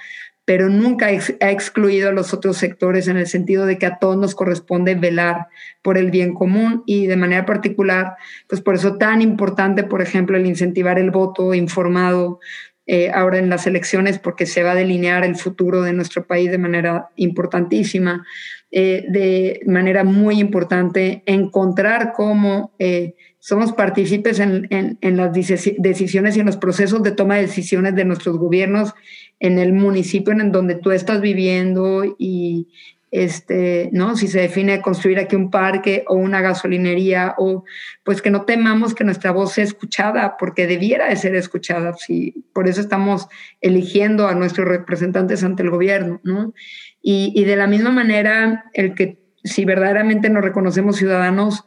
[0.49, 4.17] pero nunca ha excluido a los otros sectores en el sentido de que a todos
[4.17, 5.49] nos corresponde velar
[5.83, 8.15] por el bien común y de manera particular,
[8.49, 12.41] pues por eso tan importante, por ejemplo, el incentivar el voto informado
[12.87, 16.51] eh, ahora en las elecciones, porque se va a delinear el futuro de nuestro país
[16.51, 18.25] de manera importantísima,
[18.71, 26.41] eh, de manera muy importante, encontrar cómo eh, somos partícipes en, en, las decisiones y
[26.41, 28.95] en los procesos de toma de decisiones de nuestros gobiernos
[29.41, 32.69] en el municipio en donde tú estás viviendo y
[33.11, 34.17] este, ¿no?
[34.17, 37.65] Si se define construir aquí un parque o una gasolinería o
[38.05, 42.45] pues que no temamos que nuestra voz sea escuchada porque debiera de ser escuchada, sí,
[42.53, 43.29] por eso estamos
[43.61, 46.53] eligiendo a nuestros representantes ante el gobierno, ¿no?
[47.01, 51.65] Y, y de la misma manera, el que si verdaderamente nos reconocemos ciudadanos,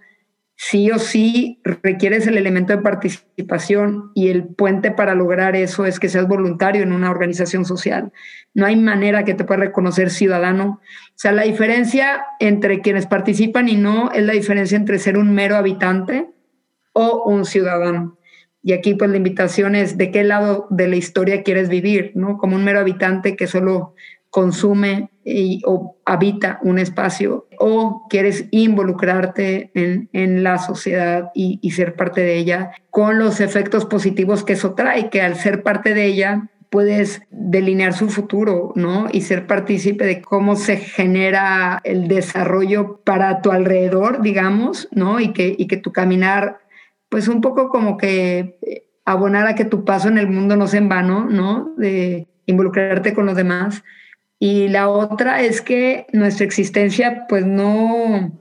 [0.63, 6.00] sí o sí requieres el elemento de participación y el puente para lograr eso es
[6.00, 8.12] que seas voluntario en una organización social.
[8.54, 10.80] No hay manera que te pueda reconocer ciudadano.
[10.84, 15.34] O sea, la diferencia entre quienes participan y no es la diferencia entre ser un
[15.34, 16.30] mero habitante
[16.93, 18.19] o un ciudadano.
[18.62, 22.38] Y aquí pues la invitación es de qué lado de la historia quieres vivir, ¿no?
[22.38, 23.95] Como un mero habitante que solo
[24.31, 31.71] consume y, o habita un espacio o quieres involucrarte en, en la sociedad y, y,
[31.71, 35.93] ser parte de ella con los efectos positivos que eso trae, que al ser parte
[35.93, 39.07] de ella puedes delinear su futuro, ¿no?
[39.11, 45.19] Y ser partícipe de cómo se genera el desarrollo para tu alrededor, digamos, ¿no?
[45.19, 46.59] Y que, y que tu caminar,
[47.09, 50.67] pues un poco como que eh, abonar a que tu paso en el mundo no
[50.67, 51.73] sea en vano, ¿no?
[51.75, 53.83] De involucrarte con los demás
[54.43, 58.36] y la otra es que nuestra existencia pues no,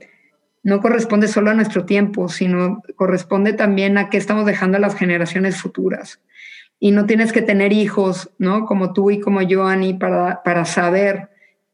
[0.63, 4.95] no corresponde solo a nuestro tiempo, sino corresponde también a qué estamos dejando a las
[4.95, 6.19] generaciones futuras.
[6.79, 8.65] Y no tienes que tener hijos, ¿no?
[8.65, 11.29] Como tú y como yo, Ani, para, para saber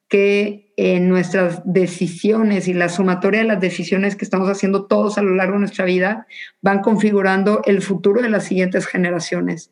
[0.10, 5.22] que en nuestras decisiones y la sumatoria de las decisiones que estamos haciendo todos a
[5.22, 6.28] lo largo de nuestra vida
[6.62, 9.72] van configurando el futuro de las siguientes generaciones.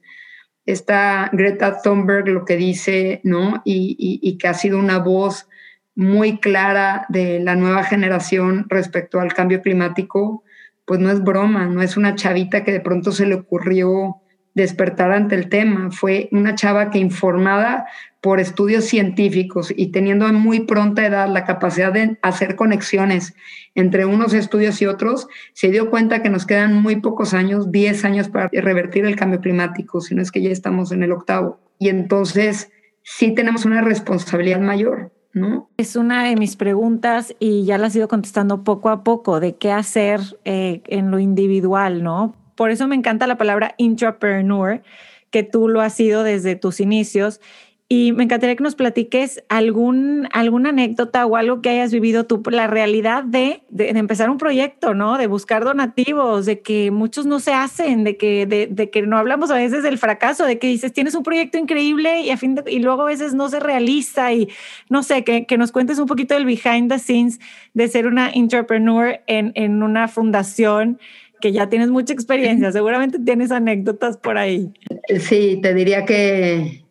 [0.65, 3.61] Esta Greta Thunberg lo que dice, ¿no?
[3.65, 5.47] Y, que ha sido una voz
[5.95, 10.43] muy clara de la nueva generación respecto al cambio climático,
[10.85, 14.21] pues no es broma, no es una chavita que de pronto se le ocurrió
[14.55, 15.91] despertar ante el tema.
[15.91, 17.85] Fue una chava que informada
[18.21, 23.35] por estudios científicos y teniendo a muy pronta edad la capacidad de hacer conexiones
[23.75, 28.03] entre unos estudios y otros, se dio cuenta que nos quedan muy pocos años, 10
[28.05, 31.59] años para revertir el cambio climático, si no es que ya estamos en el octavo.
[31.77, 32.71] Y entonces
[33.03, 35.11] sí tenemos una responsabilidad mayor.
[35.33, 35.69] ¿No?
[35.75, 39.57] Es una de mis preguntas y ya la has ido contestando poco a poco de
[39.57, 42.33] qué hacer eh, en lo individual, ¿no?
[42.55, 44.81] Por eso me encanta la palabra intrapreneur,
[45.29, 47.41] que tú lo has sido desde tus inicios.
[47.87, 52.41] Y me encantaría que nos platiques algún, alguna anécdota o algo que hayas vivido tú,
[52.49, 55.19] la realidad de, de, empezar un proyecto, ¿no?
[55.19, 59.19] De buscar donativos, de que muchos no se hacen, de que, de, de que no
[59.19, 62.59] hablamos a veces del fracaso, de que dices, tienes un proyecto increíble y, a fin
[62.65, 64.33] y luego a veces no se realiza.
[64.33, 64.49] Y
[64.89, 67.39] no sé, que, que nos cuentes un poquito del behind the scenes
[67.75, 70.99] de ser una entrepreneur en, en una fundación
[71.41, 74.71] que ya tienes mucha experiencia, seguramente tienes anécdotas por ahí.
[75.19, 76.83] Sí, te diría que,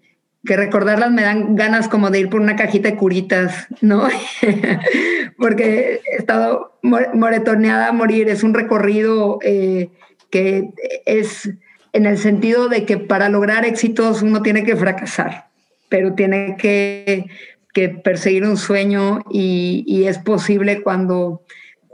[0.45, 4.09] que recordarlas me dan ganas como de ir por una cajita de curitas, ¿no?
[5.39, 9.91] Porque he estado moretoneada a morir, es un recorrido eh,
[10.31, 10.71] que
[11.07, 11.51] es
[11.93, 15.47] en el sentido de que para lograr éxitos uno tiene que fracasar,
[15.89, 17.27] pero tiene que,
[17.73, 21.43] que perseguir un sueño y, y es posible cuando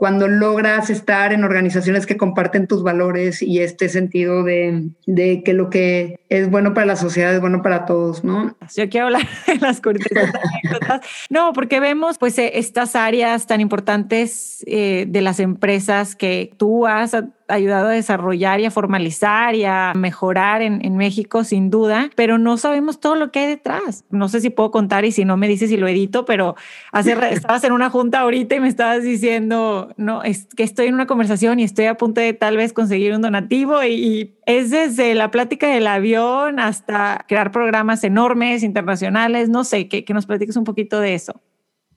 [0.01, 5.69] cuando logras estar en organizaciones que comparten tus valores y este sentido de, que lo
[5.69, 8.57] que es bueno para la sociedad es bueno para todos, ¿no?
[8.75, 11.01] Yo quiero hablar de las anécdotas.
[11.29, 16.87] No, porque vemos pues eh, estas áreas tan importantes eh, de las empresas que tú
[16.87, 17.15] has
[17.53, 22.37] ayudado a desarrollar y a formalizar y a mejorar en, en, México, sin duda, pero
[22.37, 24.03] no sabemos todo lo que hay detrás.
[24.09, 26.55] No sé si puedo contar y si no me dices si lo edito, pero
[26.91, 30.95] hace, estabas en una junta ahorita y me estabas diciendo, no, es que estoy en
[30.95, 34.69] una conversación y estoy a punto de tal vez conseguir un donativo y, y es
[34.69, 40.25] desde la plática del avión hasta crear programas enormes, internacionales, no sé, que, que nos
[40.25, 41.41] platiques un poquito de eso.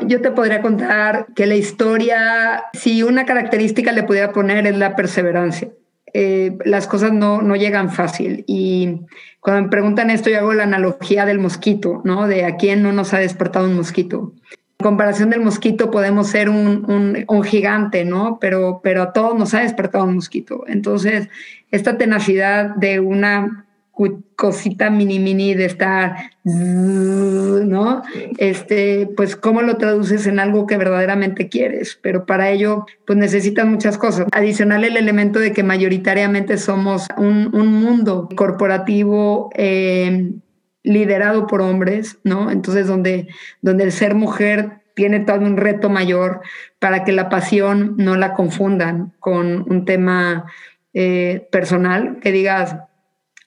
[0.01, 4.97] Yo te podría contar que la historia, si una característica le pudiera poner es la
[4.97, 5.69] perseverancia.
[6.13, 8.45] Eh, las cosas no, no llegan fácil.
[8.47, 9.01] Y
[9.41, 12.27] cuando me preguntan esto, yo hago la analogía del mosquito, ¿no?
[12.27, 14.33] De a quién no nos ha despertado un mosquito.
[14.79, 18.39] En comparación del mosquito podemos ser un, un, un gigante, ¿no?
[18.41, 20.65] Pero, pero a todos nos ha despertado un mosquito.
[20.67, 21.29] Entonces,
[21.71, 23.67] esta tenacidad de una
[24.37, 28.03] cosita mini mini de estar, ¿no?
[28.39, 33.67] Este, pues cómo lo traduces en algo que verdaderamente quieres, pero para ello pues necesitas
[33.67, 34.27] muchas cosas.
[34.33, 40.33] Adicional el elemento de que mayoritariamente somos un, mundo corporativo eh,
[40.83, 42.51] liderado por hombres, ¿no?
[42.51, 43.29] Entonces donde,
[43.63, 46.41] donde el ser mujer tiene todo un reto mayor
[46.79, 50.47] para que la pasión no la confundan con un tema
[50.93, 52.77] eh, personal, que digas,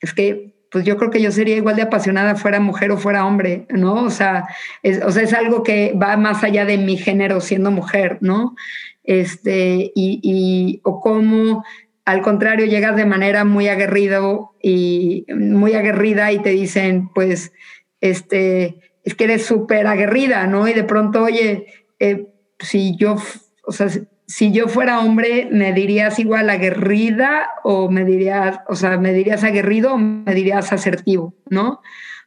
[0.00, 3.24] es que pues yo creo que yo sería igual de apasionada fuera mujer o fuera
[3.24, 4.04] hombre, ¿no?
[4.04, 4.46] O sea,
[4.82, 8.54] es, o sea, es algo que va más allá de mi género siendo mujer, ¿no?
[9.02, 11.64] Este, y, y o cómo
[12.04, 17.52] al contrario llegas de manera muy aguerrido y muy aguerrida y te dicen, pues,
[18.00, 20.68] este, es que eres súper aguerrida, ¿no?
[20.68, 21.66] Y de pronto, oye,
[21.98, 22.28] eh,
[22.58, 23.16] si yo,
[23.64, 23.88] o sea,
[24.28, 29.42] si yo fuera hombre, ¿me dirías igual aguerrida o me dirías, o sea, me dirías
[29.42, 31.80] aguerrido o me dirías asertivo, ¿no?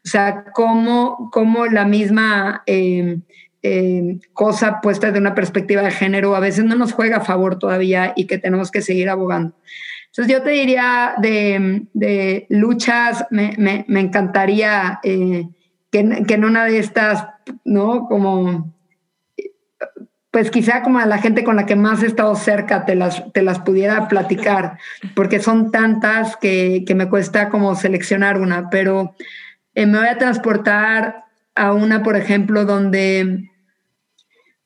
[0.03, 3.21] O sea, cómo, cómo la misma em,
[3.61, 7.59] em, cosa puesta de una perspectiva de género a veces no nos juega a favor
[7.59, 9.55] todavía y que tenemos que seguir abogando.
[10.07, 15.47] Entonces yo te diría de, luchas, me, me, me encantaría eh,
[15.91, 17.27] que, que en una de estas,
[17.63, 18.07] ¿no?
[18.07, 18.73] Como
[20.31, 23.31] pues quizá como a la gente con la que más he estado cerca te las,
[23.33, 24.79] te las pudiera platicar,
[25.13, 29.13] porque son tantas que, me cuesta como seleccionar una, pero
[29.75, 33.49] eh, me voy a transportar a una, por ejemplo, donde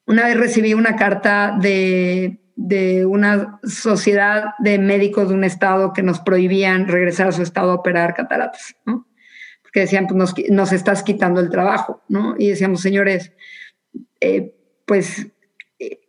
[0.05, 2.39] una vez recibí una carta de,
[3.07, 7.75] una sociedad de médicos de un estado que nos prohibían regresar a su estado a
[7.75, 9.07] operar cataratas, ¿no?
[9.63, 12.35] Porque decían, pues nos, nos estás quitando el trabajo, ¿no?
[12.37, 13.33] Y decíamos, señores,
[14.21, 14.55] eh,
[14.85, 15.27] pues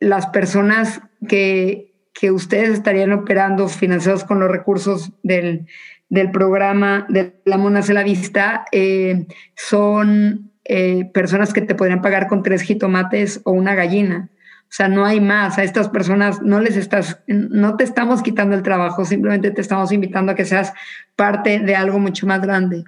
[0.00, 5.66] las personas que, que ustedes estarían operando financiados con los recursos del,
[6.08, 12.26] del programa de la Mona la Vista eh, son eh, personas que te podrían pagar
[12.26, 14.30] con tres jitomates o una gallina.
[14.62, 15.58] O sea, no hay más.
[15.58, 19.92] A estas personas no les estás, no te estamos quitando el trabajo, simplemente te estamos
[19.92, 20.72] invitando a que seas
[21.14, 22.84] parte de algo mucho más grande.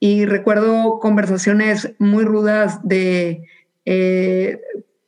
[0.00, 3.46] y recuerdo conversaciones muy rudas de,
[3.86, 4.60] eh,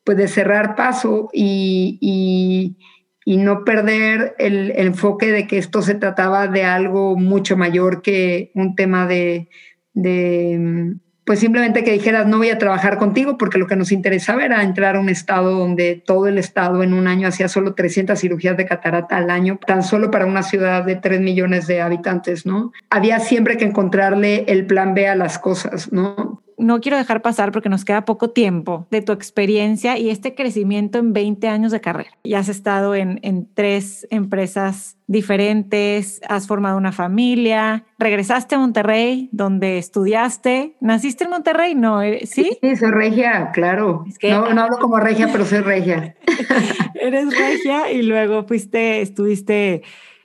[0.07, 6.47] pues de cerrar paso y, y, no perder el, enfoque de que esto se trataba
[6.47, 9.49] de algo mucho mayor que un tema de,
[9.95, 10.95] de
[11.25, 14.63] pues simplemente que dijeras, no voy a trabajar contigo, porque lo que nos interesaba era
[14.63, 18.57] entrar a un estado donde todo el estado en un año hacía solo 300 cirugías
[18.57, 22.71] de catarata al año, tan solo para una ciudad de 3 millones de habitantes, ¿no?
[22.91, 26.45] Había siempre que encontrarle el plan B a las cosas, ¿no?
[26.59, 30.99] No quiero dejar pasar porque nos queda poco tiempo de tu experiencia y este crecimiento
[30.99, 32.11] en 20 años de carrera.
[32.25, 39.29] Ya has estado en, en, tres empresas diferentes, has formado una familia, regresaste a Monterrey,
[39.33, 40.77] donde estudiaste.
[40.81, 41.75] ¿Naciste en Monterrey?
[41.75, 42.59] No, eh, ¿sí?
[42.61, 44.05] Sí, soy regia, claro.
[44.23, 46.17] no, no hablo como regia, pero soy regia.
[46.95, 49.83] Eres regia y luego fuiste, estuviste...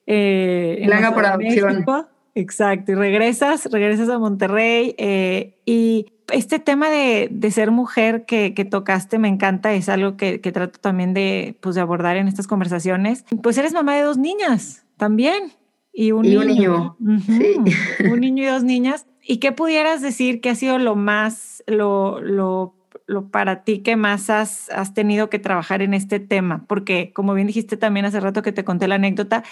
[0.08, 1.86] Eh, en la por adopción.
[2.34, 9.20] Exacto, y regresas, regresas a Monterrey eh, y este tema de, ser mujer que, tocaste
[9.20, 13.26] me encanta, es algo que, trato también de, pues, de abordar en estas conversaciones.
[13.44, 15.52] Pues eres mamá de dos niñas también.
[15.94, 16.96] Y un niño.
[17.26, 17.58] sí.
[18.10, 19.06] Un niño y dos niñas.
[19.24, 22.76] ¿Y qué pudieras decir que ha sido lo más, lo, lo,
[23.08, 26.64] lo para ti que más has, has tenido que trabajar en este tema?
[26.66, 29.44] Porque como bien dijiste también hace rato que te conté la anécdota,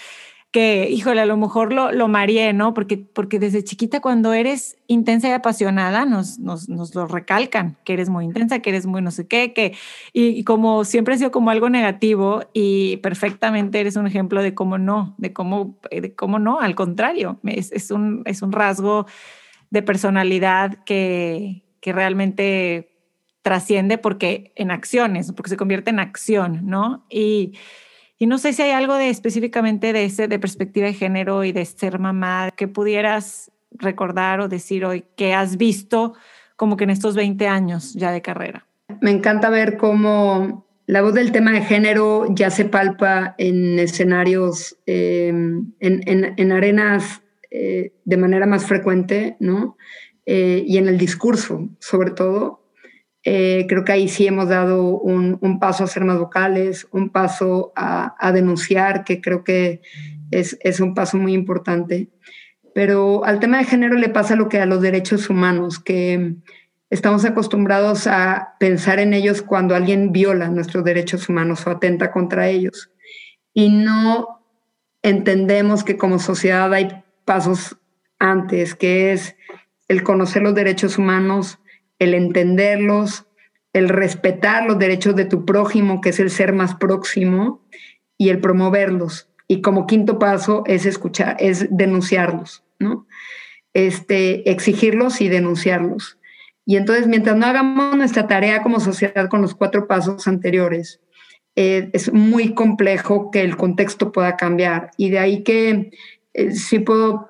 [0.52, 2.74] que, híjole, a lo mejor lo, lo mareé, ¿no?
[2.74, 7.92] Porque, porque desde chiquita cuando eres intensa y apasionada nos, nos, nos, lo recalcan, que
[7.92, 9.76] eres muy intensa, que eres muy no sé qué, que,
[10.12, 14.76] y, como siempre ha sido como algo negativo y perfectamente eres un ejemplo de cómo
[14.76, 19.06] no, de cómo, de cómo no, al contrario, es, es, un, es un rasgo
[19.70, 22.90] de personalidad que, que realmente
[23.42, 27.06] trasciende porque en acciones, porque se convierte en acción, ¿no?
[27.08, 27.54] Y
[28.20, 31.64] y no sé si hay algo específicamente de ese, de perspectiva de género y de
[31.64, 36.12] ser mamá, que pudieras recordar o decir hoy que has visto
[36.54, 38.66] como que en estos 20 años ya de carrera.
[39.00, 44.76] Me encanta ver cómo la voz del tema de género ya se palpa en escenarios,
[44.84, 49.78] em, en, arenas eh, de manera más frecuente, ¿no?
[50.26, 52.59] Eh, y en el discurso, sobre todo,
[53.24, 57.72] eh, creo que ahí sí hemos dado un, paso a ser más vocales, un paso
[57.76, 59.82] a, denunciar, que creo que
[60.30, 62.08] es, es, un paso muy importante.
[62.74, 66.36] Pero al tema de género le pasa lo que a los derechos humanos, que
[66.88, 72.48] estamos acostumbrados a pensar en ellos cuando alguien viola nuestros derechos humanos o atenta contra
[72.48, 72.90] ellos.
[73.54, 74.40] Y no
[75.02, 77.76] entendemos que como sociedad hay pasos
[78.18, 79.36] antes, que es
[79.88, 81.59] el conocer los derechos humanos,
[82.00, 83.26] el entenderlos,
[83.72, 87.62] el respetar los derechos de tu prójimo, que es el ser más próximo,
[88.18, 89.28] y el promoverlos.
[89.46, 93.06] Y como quinto paso es escuchar, es denunciarlos, ¿no?
[93.72, 96.18] Este, exigirlos y denunciarlos.
[96.66, 101.00] Y entonces, mientras no hagamos nuestra tarea como sociedad con los cuatro pasos anteriores,
[101.56, 104.90] eh, es muy complejo que el contexto pueda cambiar.
[104.96, 105.90] Y de ahí que
[106.34, 107.29] eh, sí puedo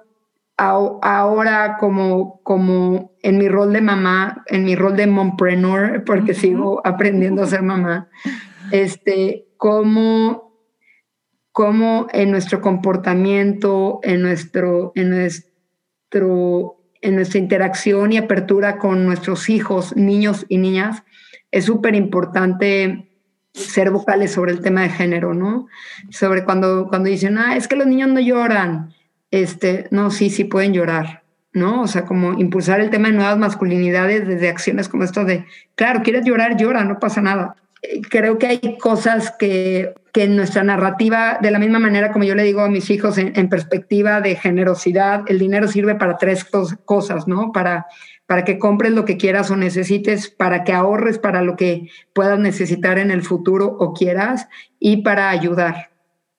[0.60, 6.82] ahora como, como en mi rol de mamá, en mi rol de mompreneur, porque sigo
[6.84, 8.10] aprendiendo a ser mamá,
[8.70, 10.52] este, cómo,
[11.52, 19.48] cómo en nuestro comportamiento, en, nuestro, en, nuestro, en nuestra interacción y apertura con nuestros
[19.48, 21.04] hijos, niños y niñas,
[21.50, 23.06] es súper importante
[23.54, 25.66] ser vocales sobre el tema de género, ¿no?
[26.10, 28.94] Sobre cuando, cuando dicen, ah, es que los niños no lloran
[29.30, 31.22] este, no, sí, sí pueden llorar,
[31.52, 31.82] ¿no?
[31.82, 36.02] O sea, como impulsar el tema de nuevas masculinidades desde acciones como esto de, claro,
[36.02, 37.56] quieres llorar, llora, no pasa nada.
[37.82, 42.24] Eh, creo que hay cosas que, que en nuestra narrativa, de la misma manera como
[42.24, 46.44] yo le digo a mis hijos en, perspectiva de generosidad, el dinero sirve para tres
[46.84, 47.52] cosas, ¿no?
[47.52, 47.86] Para,
[48.26, 52.38] para que compres lo que quieras o necesites, para que ahorres para lo que puedas
[52.38, 55.89] necesitar en el futuro o quieras y para ayudar,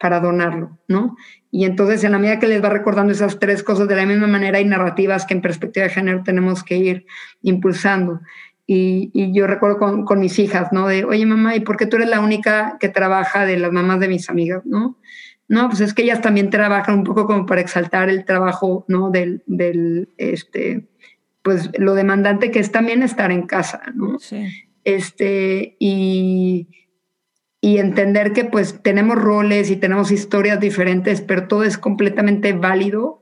[0.02, 1.16] para donarlo, ¿no?
[1.52, 4.26] Y entonces, en la medida que les va recordando esas tres cosas de la misma
[4.26, 7.06] manera, hay narrativas que en perspectiva de género tenemos que ir
[7.43, 8.22] impulsando.
[8.66, 10.88] Y, y yo recuerdo con, con, mis hijas, ¿no?
[10.88, 13.99] De, oye, mamá, ¿y por qué tú eres la única que trabaja de las mamás
[13.99, 14.97] de mis amigas, ¿no?
[15.47, 19.12] No, pues es que ellas también trabajan un poco como para exaltar el trabajo, ¿no?
[19.12, 20.88] Del, del este,
[21.43, 24.18] pues lo demandante que es también estar en casa, ¿no?
[24.18, 24.47] Sí.
[24.84, 26.70] Este, y
[27.62, 33.22] y entender que pues tenemos roles y tenemos historias diferentes, pero todo es completamente válido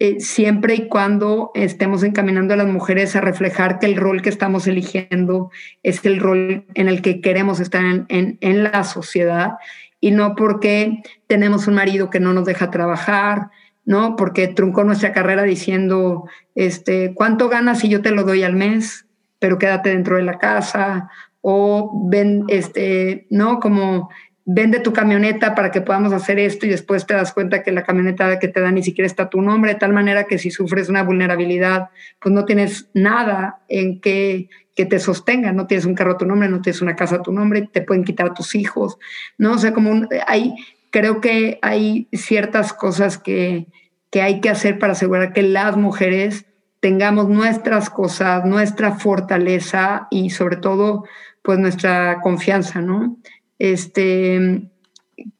[0.00, 4.28] eh, siempre y cuando estemos encaminando a las mujeres a reflejar que el rol que
[4.28, 5.50] estamos eligiendo
[5.82, 9.52] es el rol en el que queremos estar en, en la sociedad
[10.00, 13.50] y no porque tenemos un marido que no nos deja trabajar,
[13.84, 14.16] ¿no?
[14.16, 19.06] Porque truncó nuestra carrera diciendo, este, ¿cuánto ganas si yo te lo doy al mes?
[19.38, 21.10] Pero quédate dentro de la casa,
[21.40, 23.60] o ven, este, ¿no?
[23.60, 24.10] Como
[24.50, 27.82] vende tu camioneta para que podamos hacer esto y después te das cuenta que la
[27.82, 30.88] camioneta que te da ni siquiera está tu nombre, de tal manera que si sufres
[30.88, 36.12] una vulnerabilidad, pues no tienes nada en que, que te sostenga, no tienes un carro
[36.12, 38.54] a tu nombre, no tienes una casa a tu nombre, te pueden quitar a tus
[38.54, 38.98] hijos,
[39.36, 39.52] ¿no?
[39.52, 40.54] O sea, como hay,
[40.90, 43.66] creo que hay ciertas cosas que,
[44.10, 46.46] que hay que hacer para asegurar que las mujeres
[46.80, 51.04] tengamos nuestras cosas, nuestra fortaleza y sobre todo,
[51.42, 53.18] pues nuestra confianza, ¿no?
[53.58, 54.70] Este,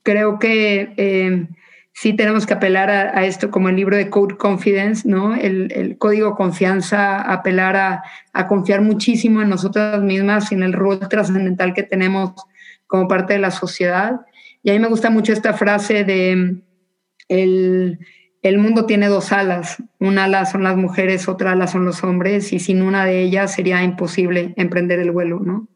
[0.02, 1.48] creo que eh,
[1.92, 5.34] sí tenemos que apelar a, esto como el libro de Code Confidence, ¿no?
[5.34, 11.00] El, código confianza, apelar a, a, confiar muchísimo en nosotras mismas y en el rol
[11.08, 12.32] trascendental que tenemos
[12.86, 14.20] como parte de la sociedad.
[14.62, 16.62] Y a mí me gusta mucho esta frase de
[17.28, 17.98] el,
[18.42, 19.82] el mundo tiene dos alas.
[19.98, 23.54] Una ala son las mujeres, otra ala son los hombres, y sin una de ellas
[23.54, 25.68] sería imposible emprender el vuelo, ¿no?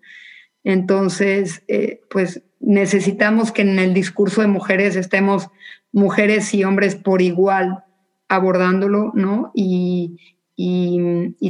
[0.64, 5.48] Entonces, eh, pues necesitamos que en el discurso de mujeres estemos
[5.90, 7.84] mujeres y hombres por igual
[8.28, 9.50] abordándolo, ¿no?
[9.54, 10.18] Y,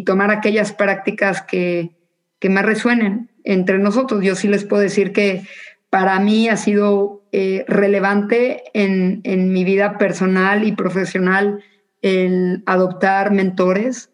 [0.04, 1.90] tomar aquellas prácticas que,
[2.48, 4.24] más resuenen entre nosotros.
[4.24, 5.44] Yo sí les puedo decir que
[5.90, 11.62] para mí ha sido eh, relevante en, en mi vida personal y profesional
[12.00, 14.11] el adoptar mentores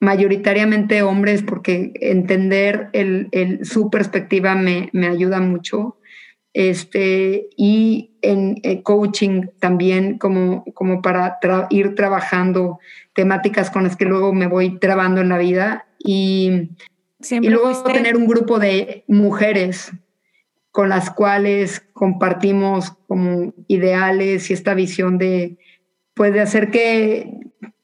[0.00, 5.96] mayoritariamente hombres porque entender el, su perspectiva me, ayuda mucho.
[6.54, 11.38] Este, y en eh, coaching también como, como para
[11.70, 12.78] ir trabajando
[13.12, 16.70] temáticas con las que luego me voy trabando en la vida y,
[17.30, 19.92] y luego tener un grupo de mujeres
[20.70, 25.58] con las cuales compartimos como ideales y esta visión de,
[26.14, 27.32] pues de hacer que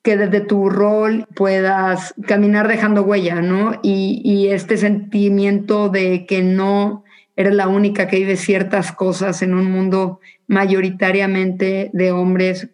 [0.04, 3.80] que desde tu rol puedas caminar dejando huella, ¿no?
[3.82, 7.04] Y, este sentimiento de que no
[7.36, 12.68] eres la única que vive ciertas cosas en un mundo mayoritariamente de hombres,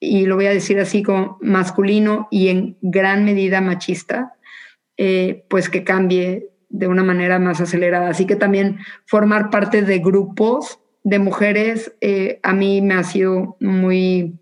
[0.00, 4.34] y lo voy a decir así como masculino y en gran medida machista,
[4.96, 8.08] eh, pues que cambie de una manera más acelerada.
[8.08, 13.58] Así que también formar parte de grupos de mujeres eh, a mí me ha sido
[13.60, 14.40] muy,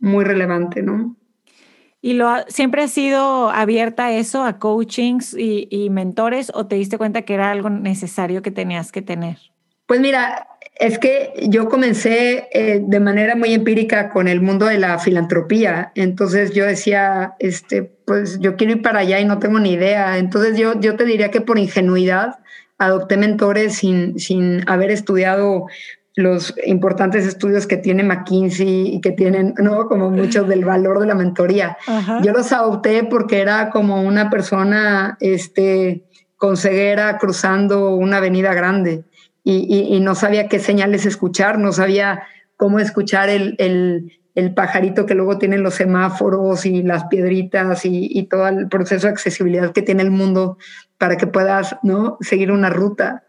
[0.00, 1.16] muy relevante, ¿no?
[2.02, 6.96] ¿Y lo siempre has sido abierta a eso, a coachings y, mentores, o te diste
[6.96, 9.36] cuenta que era algo necesario que tenías que tener?
[9.86, 14.78] Pues mira, es que yo comencé eh, de manera muy empírica con el mundo de
[14.78, 15.92] la filantropía.
[15.94, 20.16] Entonces yo decía, este, pues yo quiero ir para allá y no tengo ni idea.
[20.16, 22.38] Entonces yo, yo te diría que por ingenuidad
[22.78, 25.66] adopté mentores sin, sin haber estudiado
[26.16, 29.86] los importantes estudios que tiene McKinsey y que tienen, ¿no?
[29.86, 31.76] Como muchos del valor de la mentoría.
[32.22, 36.04] Yo los adopté porque era como una persona, este,
[36.36, 39.04] con ceguera cruzando una avenida grande
[39.44, 42.22] y, no sabía qué señales escuchar, no sabía
[42.56, 48.24] cómo escuchar el, el, pajarito que luego tienen los semáforos y las piedritas y, y,
[48.24, 50.56] todo el proceso de accesibilidad que tiene el mundo
[50.98, 52.16] para que puedas, ¿no?
[52.20, 53.24] Seguir una ruta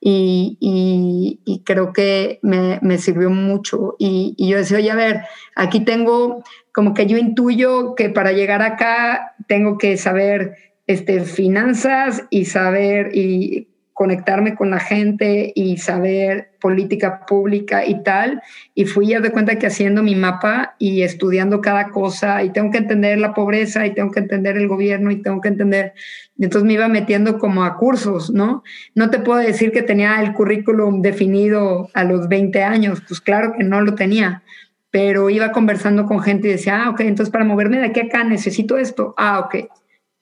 [0.00, 3.96] y, creo que me, sirvió mucho.
[3.98, 5.22] Y, yo decía, oye, a ver,
[5.54, 6.42] aquí tengo,
[6.72, 13.16] como que yo intuyo que para llegar acá tengo que saber este, finanzas y saber
[13.16, 18.42] y conectarme con la gente y saber política pública y tal.
[18.74, 22.70] Y fui ya de cuenta que haciendo mi mapa y estudiando cada cosa y tengo
[22.70, 25.94] que entender la pobreza y tengo que entender el gobierno y tengo que entender.
[26.38, 28.62] Entonces me iba metiendo como a cursos, ¿no?
[28.94, 33.54] No te puedo decir que tenía el currículum definido a los 20 años, pues claro
[33.56, 34.42] que no lo tenía,
[34.90, 38.04] pero iba conversando con gente y decía, ah, ok, entonces para moverme de aquí a
[38.04, 39.14] acá necesito esto.
[39.16, 39.70] Ah, ok.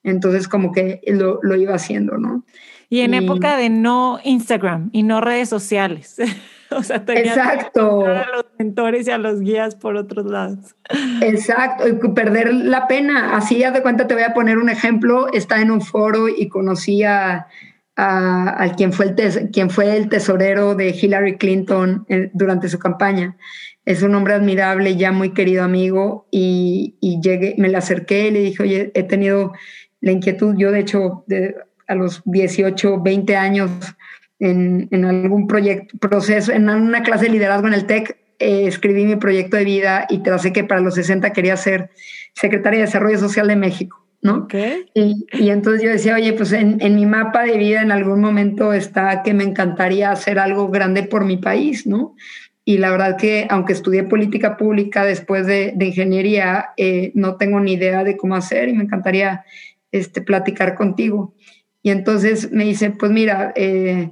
[0.04, 2.44] Entonces como que lo, lo iba haciendo, ¿no?
[2.94, 6.14] Y en época de no Instagram y no redes sociales.
[6.70, 8.06] o sea, tenía Exacto.
[8.06, 10.76] a los mentores y a los guías por otros lados.
[11.20, 13.34] Exacto, y perder la pena.
[13.36, 15.26] Así, ya de cuenta, te voy a poner un ejemplo.
[15.32, 17.48] Está en un foro y conocí a,
[17.96, 23.36] a, quien, fue el quien fue el tesorero de Hillary Clinton eh, durante su campaña.
[23.84, 28.30] Es un hombre admirable, ya muy querido amigo, y, y llegué, me le acerqué y
[28.30, 29.52] le dije, oye, he tenido
[30.00, 33.70] la inquietud, yo de hecho, de, a los 18, 20 años
[34.38, 39.04] en, en algún proyecto, proceso, en una clase de liderazgo en el TEC, eh, escribí
[39.04, 41.90] mi proyecto de vida y tracé que para los 60 quería ser
[42.34, 44.48] secretaria de Desarrollo Social de México, ¿no?
[44.94, 48.20] Y, y, entonces yo decía, oye, pues en, en, mi mapa de vida en algún
[48.20, 52.16] momento está que me encantaría hacer algo grande por mi país, ¿no?
[52.64, 57.74] y la verdad que aunque estudié política pública después de, ingeniería, eh, no tengo ni
[57.74, 59.44] idea de cómo hacer y me encantaría
[59.92, 61.34] este, platicar contigo.
[61.84, 64.10] Y entonces me dice, pues mira, eh,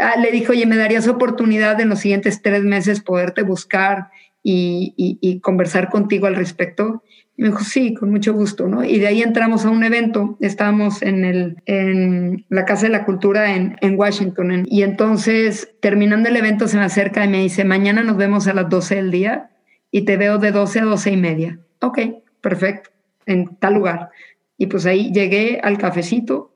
[0.00, 4.10] ah, le dijo, oye, ¿me darías oportunidad en los siguientes tres meses poderte buscar
[4.44, 7.02] y, y conversar contigo al respecto?
[7.36, 8.82] Y me dijo, sí, con mucho gusto, ¿no?
[8.82, 13.04] Y de ahí entramos a un evento, estábamos en, el, en la Casa de la
[13.04, 17.64] Cultura en, en Washington, y entonces, terminando el evento, se me acerca y me dice,
[17.64, 19.50] mañana nos vemos a las 12 del día
[19.90, 21.58] y te veo de 12 a 12 y media.
[21.80, 21.98] Ok,
[22.40, 22.90] perfecto,
[23.26, 24.08] en tal lugar.
[24.56, 26.54] Y pues ahí llegué al cafecito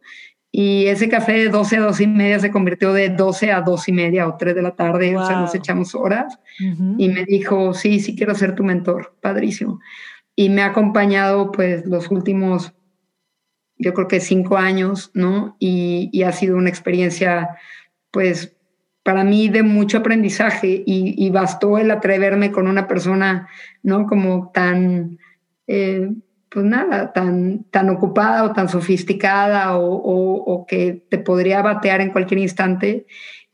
[0.52, 3.88] y ese café de 12 a 12 y media se convirtió de 12 a 2
[3.88, 6.38] y media o 3 de la tarde, o sea, nos echamos horas.
[6.98, 9.80] Y me dijo, sí, sí quiero ser tu mentor, padrísimo
[10.40, 12.72] y me ha acompañado pues los últimos,
[13.76, 15.54] yo creo que cinco años, ¿no?
[15.58, 17.58] Y, ha sido una experiencia
[18.10, 18.56] pues
[19.02, 23.48] para mí de mucho aprendizaje y, bastó el atreverme con una persona,
[23.82, 24.06] ¿no?
[24.06, 25.18] Como tan,
[25.66, 26.08] eh,
[26.50, 32.10] pues nada, tan, tan ocupada o tan sofisticada o, o, que te podría batear en
[32.10, 33.06] cualquier instante.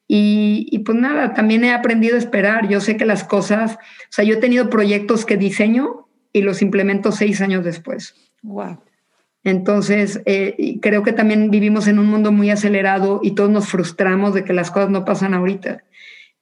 [0.09, 2.69] Y, y, pues nada, también he aprendido a esperar.
[2.69, 6.63] Yo sé que las cosas, o sea, yo he tenido proyectos que diseño y los
[6.63, 8.15] implementó seis años después.
[8.43, 8.81] Wow.
[9.47, 14.35] Entonces, eh, creo que también vivimos en un mundo muy acelerado y todos nos frustramos
[14.35, 15.85] de que las cosas no pasan ahorita.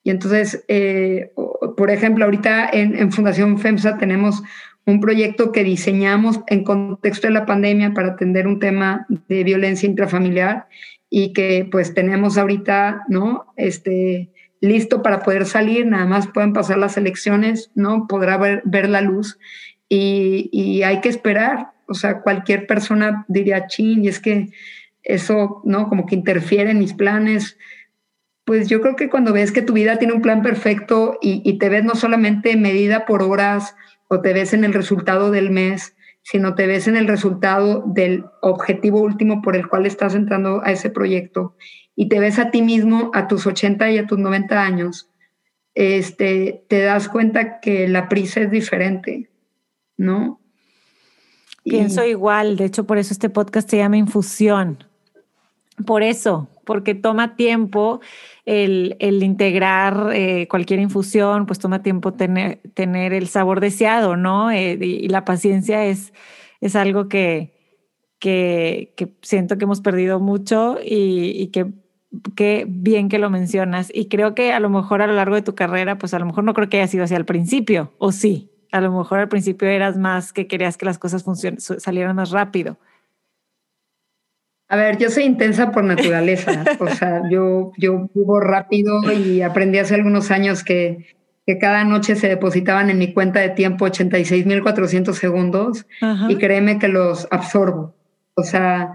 [0.03, 1.33] Y entonces, eh,
[1.77, 4.43] por ejemplo, ahorita en, en, Fundación FEMSA tenemos
[4.87, 9.89] un proyecto que diseñamos en contexto de la pandemia para atender un tema de violencia
[9.89, 10.69] intrafamiliar
[11.09, 13.47] y que pues tenemos ahorita, ¿no?
[13.57, 14.31] Este,
[14.61, 18.07] listo para poder salir, nada más pueden pasar las elecciones, ¿no?
[18.09, 19.39] Podrá ver, ver la luz
[19.89, 21.73] y, hay que esperar.
[21.87, 24.49] O sea, cualquier persona diría, chin, y es que
[25.03, 25.89] eso, ¿no?
[25.89, 27.59] Como que interfiere en mis planes.
[28.45, 31.69] Pues yo creo que cuando ves que tu vida tiene un plan perfecto y, te
[31.69, 33.77] ves no solamente medida por horas
[34.15, 38.25] o te ves en el resultado del mes, sino te ves en el resultado del
[38.41, 41.57] objetivo último por el cual estás entrando a ese proyecto
[41.95, 45.11] y te ves a ti mismo a tus 80 y a tus 90 años,
[45.75, 49.31] este, te das cuenta que la prisa es diferente.
[49.97, 50.41] ¿no?
[51.63, 54.85] Pienso igual, de hecho por eso este podcast se llama Infusión.
[55.87, 58.01] Por eso, porque toma tiempo
[58.45, 64.51] el, integrar eh, cualquier infusión, pues toma tiempo tener, tener el sabor deseado, ¿no?
[64.51, 66.13] Eh, y, la paciencia es,
[66.61, 67.55] es algo que,
[68.21, 71.73] que, siento que hemos perdido mucho y, que,
[72.37, 73.91] que bien que lo mencionas.
[73.93, 76.27] Y creo que a lo mejor a lo largo de tu carrera, pues a lo
[76.27, 78.51] mejor no creo que haya sido así al principio, ¿o sí?
[78.75, 81.25] a lo mejor al principio eras más que querías que las cosas
[81.79, 82.77] salieran más rápido.
[84.69, 89.79] A ver, yo soy intensa por naturaleza, o sea, yo, yo vivo rápido y aprendí
[89.79, 91.15] hace algunos años que,
[91.47, 95.87] que cada noche se depositaban en mi cuenta de tiempo 86.400 segundos
[96.29, 97.95] y créeme que los absorbo,
[98.35, 98.95] o sea,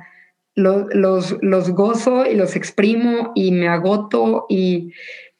[0.55, 4.91] los, los gozo y los exprimo y me agoto, y,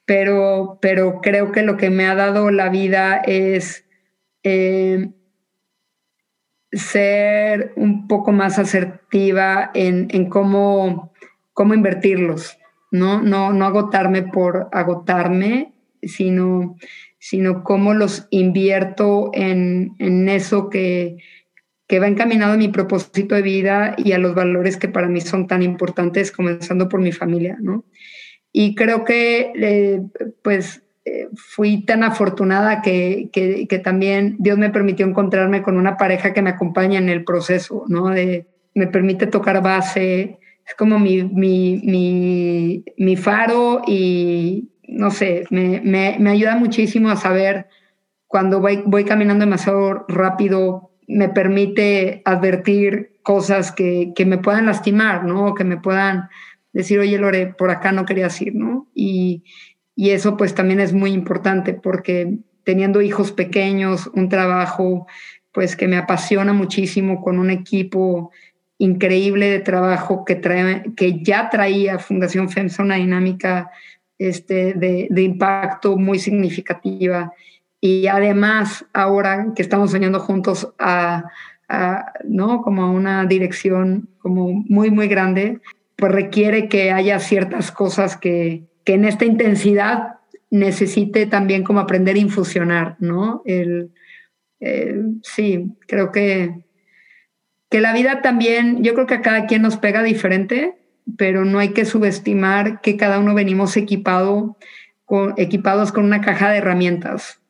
[0.05, 3.85] pero, pero creo que lo que me ha dado la vida es
[4.43, 5.09] eh,
[6.71, 11.13] ser un poco más asertiva en, cómo,
[11.53, 12.57] cómo invertirlos,
[12.91, 13.21] ¿no?
[13.21, 13.53] ¿no?
[13.53, 16.75] No agotarme por agotarme, sino,
[17.17, 19.95] sino cómo los invierto en,
[20.29, 21.17] eso que,
[21.87, 25.21] que va encaminado a mi propósito de vida y a los valores que para mí
[25.21, 27.85] son tan importantes, comenzando por mi familia, ¿no?
[28.51, 30.01] Y creo que, eh,
[30.43, 30.83] pues,
[31.35, 36.51] fui tan afortunada que, que, también Dios me permitió encontrarme con una pareja que me
[36.51, 38.09] acompaña en el proceso, ¿no?
[38.09, 45.45] De, me permite tocar base, es como mi, mi, mi, mi faro y, no sé,
[45.49, 47.67] me, me, me, ayuda muchísimo a saber
[48.27, 55.23] cuando voy, voy caminando demasiado rápido, me permite advertir cosas que, que me puedan lastimar,
[55.23, 55.55] ¿no?
[55.55, 56.29] Que me puedan
[56.73, 58.87] decir, oye, Lore, por acá no querías ir, ¿no?
[58.93, 59.43] Y,
[59.99, 65.07] y eso pues también es muy importante porque teniendo hijos pequeños, un trabajo
[65.51, 68.31] pues que me apasiona muchísimo con un equipo
[68.77, 73.71] increíble de trabajo que, trae, que ya traía Fundación FEMSA una dinámica
[74.17, 77.33] este, de, impacto muy significativa.
[77.81, 81.25] Y además, ahora que estamos soñando juntos a,
[82.23, 82.61] ¿no?
[82.61, 85.59] como a una dirección como muy, muy grande,
[85.97, 90.15] pues requiere que haya ciertas cosas que, que en esta intensidad
[90.49, 93.43] necesite también como aprender a infusionar, ¿no?
[93.45, 93.91] El,
[95.21, 96.65] sí, creo que,
[97.69, 100.75] que la vida también, yo creo que a cada quien nos pega diferente,
[101.19, 104.57] pero no hay que subestimar que cada uno venimos equipado
[105.37, 107.43] equipados con una caja de herramientas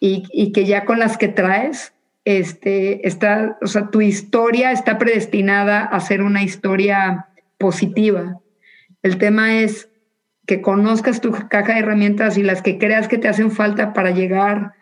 [0.00, 1.94] y, y, que ya con las que traes,
[2.26, 8.38] este, está, o sea, tu historia está predestinada a ser una historia positiva.
[9.02, 9.88] El tema es
[10.46, 14.10] que conozcas tu caja de herramientas y las que creas que te hacen falta para
[14.10, 14.74] llegar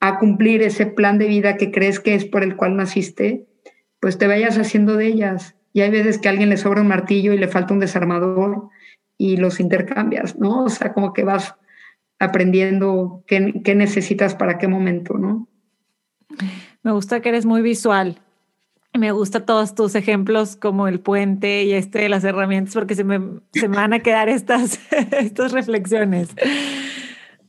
[0.00, 3.46] a cumplir ese plan de vida que crees que es por el cual naciste,
[4.00, 5.56] pues te vayas haciendo de ellas.
[5.72, 8.68] Y hay veces que a alguien le sobra un martillo y le falta un desarmador
[9.18, 10.64] y los intercambias, ¿no?
[10.64, 11.54] O sea, como que vas
[12.18, 15.48] aprendiendo qué, qué necesitas para qué momento, ¿no?
[16.82, 18.20] Me gusta que eres muy visual.
[18.98, 23.04] Me gusta todos tus ejemplos como el puente y este de las herramientas porque se
[23.04, 23.20] me,
[23.52, 24.80] se me van a quedar estas,
[25.12, 26.28] estas reflexiones.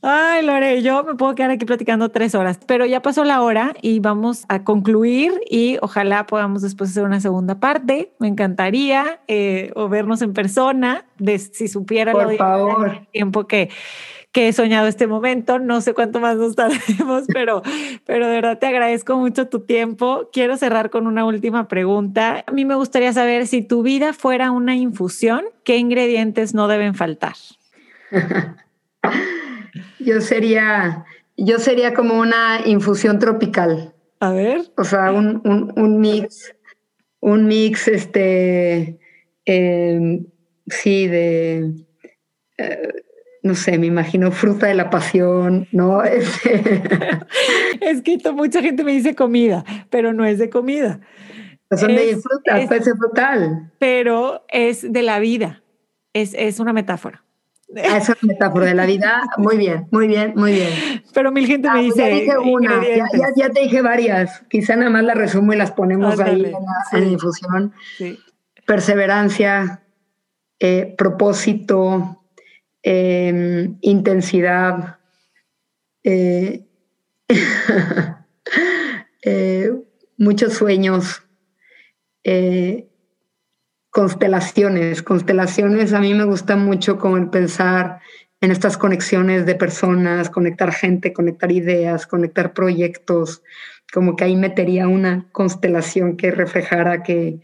[0.00, 3.74] Ay, Lore, yo me puedo quedar aquí platicando tres horas, pero ya pasó la hora
[3.82, 8.12] y vamos a concluir y ojalá podamos después hacer una segunda parte.
[8.20, 12.90] Me encantaría eh, o vernos en persona, de, si supiera Por favor.
[12.90, 13.70] el tiempo que,
[14.32, 15.58] que he soñado este momento.
[15.58, 17.62] No sé cuánto más nos tardaremos, pero,
[18.04, 20.28] pero de verdad te agradezco mucho tu tiempo.
[20.32, 22.44] Quiero cerrar con una última pregunta.
[22.46, 26.94] A mí me gustaría saber si tu vida fuera una infusión, ¿qué ingredientes no deben
[26.94, 27.34] faltar?
[30.00, 31.04] Yo sería,
[31.36, 33.94] yo sería como una infusión tropical.
[34.20, 34.62] A ver.
[34.76, 36.54] O sea, un, un, un mix,
[37.20, 38.98] un mix, este,
[39.44, 40.20] eh,
[40.66, 41.74] sí, de,
[42.58, 42.92] eh,
[43.42, 46.02] no sé, me imagino fruta de la pasión, ¿no?
[47.80, 51.00] es que mucha gente me dice comida, pero no es de comida.
[51.70, 53.72] Son de fruta, puede ser frutal.
[53.78, 55.62] Pero es de la vida,
[56.14, 57.24] es, es una metáfora.
[57.76, 59.22] Ah, esa metáfora de la vida.
[59.36, 60.70] Muy bien, muy bien, muy bien.
[61.12, 61.98] Pero mil gente me ah, dice.
[61.98, 62.82] Ya dije una,
[63.36, 64.42] ya, te dije varias.
[64.48, 67.74] Quizá nada más la resumo y las ponemos ahí en la, difusión.
[68.66, 69.82] Perseverancia,
[70.58, 72.17] eh, propósito,
[72.90, 74.98] em, intensidad,
[76.04, 76.64] eh,
[79.24, 79.72] eh,
[80.16, 81.22] muchos sueños
[83.90, 85.02] constelaciones.
[85.02, 88.00] Constelaciones a mí me gusta mucho como el pensar
[88.40, 93.42] en estas conexiones de personas, conectar gente, conectar ideas, conectar proyectos,
[93.92, 97.40] como que ahí metería una constelación que reflejara que,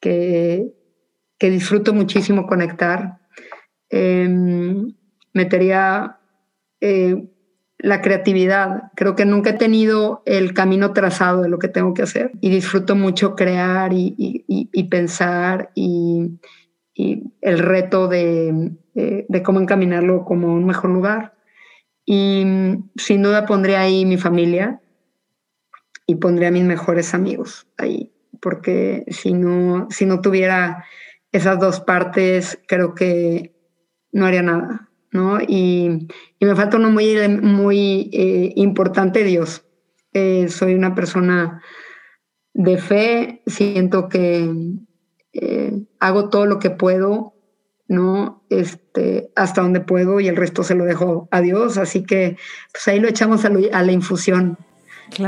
[0.00, 0.74] que,
[1.38, 3.21] disfruto muchísimo conectar.
[3.94, 4.94] Em,
[5.34, 6.18] metería
[6.80, 7.28] eh,
[7.76, 8.90] la creatividad.
[8.96, 12.48] Creo que nunca he tenido el camino trazado de lo que tengo que hacer y
[12.48, 16.38] disfruto mucho crear y, pensar y,
[16.94, 18.72] el reto de,
[19.44, 21.34] cómo encaminarlo como un mejor lugar.
[22.06, 22.44] Y
[22.96, 24.80] sin duda pondré ahí mi familia
[26.06, 30.84] y pondré a mis mejores amigos ahí, porque si no, si no tuviera
[31.30, 33.51] esas dos partes, creo que
[34.12, 34.92] no haría nada.
[35.12, 35.40] ¿no?
[35.40, 36.08] Y,
[36.40, 39.64] me falta uno muy, muy eh, importante, Dios.
[40.12, 41.62] Eh, soy una persona
[42.52, 44.50] de fe, siento que
[45.32, 47.34] eh, hago todo lo que puedo,
[47.88, 48.44] ¿no?
[48.50, 52.36] Este, hasta donde puedo y el resto se lo dejo a Dios, así que
[52.72, 54.58] pues ahí lo echamos a, la infusión.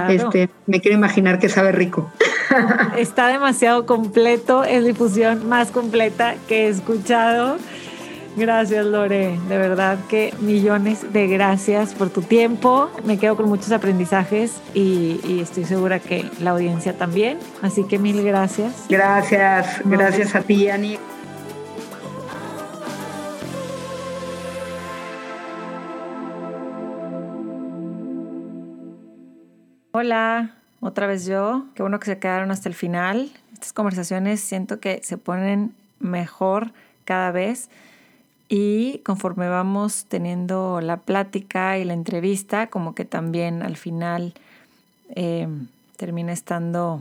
[0.09, 2.11] Este, me quiero imaginar que sabe rico.
[2.97, 7.59] Está demasiado completo, es la infusión más completa que he escuchado.
[8.37, 9.39] Gracias, Lore.
[9.49, 12.91] De verdad que millones de gracias por tu tiempo.
[13.05, 17.39] Me quedo con muchos aprendizajes y, estoy segura que la audiencia también.
[17.63, 18.87] Así que mil gracias.
[18.89, 20.99] Gracias, gracias a ti, Ani.
[29.93, 31.67] Hola, otra vez yo.
[31.77, 33.31] Qué bueno que se quedaron hasta el final.
[33.53, 36.73] Estas conversaciones siento que se ponen mejor
[37.05, 37.71] cada vez
[38.49, 44.35] y conforme vamos teniendo la plática y la entrevista, como que también al final
[45.11, 45.49] eh,
[45.97, 47.01] termina estando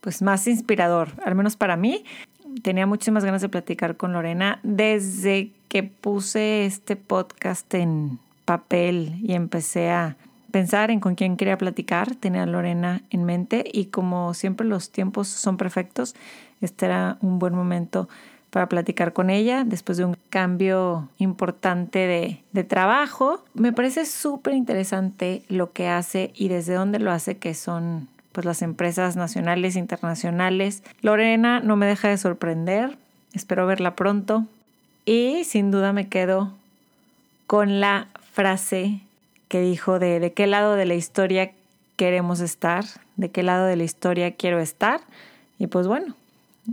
[0.00, 2.04] pues más inspirador, al menos para mí.
[2.62, 9.32] Tenía muchísimas ganas de platicar con Lorena desde que puse este podcast en papel y
[9.32, 10.16] empecé a
[10.50, 12.14] pensar en con quién quería platicar.
[12.14, 16.14] Tenía a Lorena en mente y como siempre los tiempos son perfectos,
[16.60, 18.08] este era un buen momento
[18.54, 23.44] para platicar con ella después de un cambio importante de, trabajo.
[23.52, 28.44] Me parece súper interesante lo que hace y desde dónde lo hace, que son pues
[28.44, 30.84] las empresas nacionales internacionales.
[31.02, 32.96] Lorena no me deja de sorprender,
[33.32, 34.46] espero verla pronto
[35.04, 36.52] y sin duda me quedo
[37.48, 39.00] con la frase
[39.48, 41.50] que dijo de de qué lado de la historia
[41.96, 42.84] queremos estar,
[43.16, 45.00] de qué lado de la historia quiero estar.
[45.58, 46.14] Y pues bueno,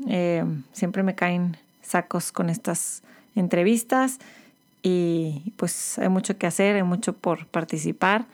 [0.07, 1.57] eh, siempre me caen
[1.91, 3.03] sacos con estas
[3.35, 4.19] entrevistas
[4.83, 8.25] y pues hay mucho que hacer, hay mucho por participar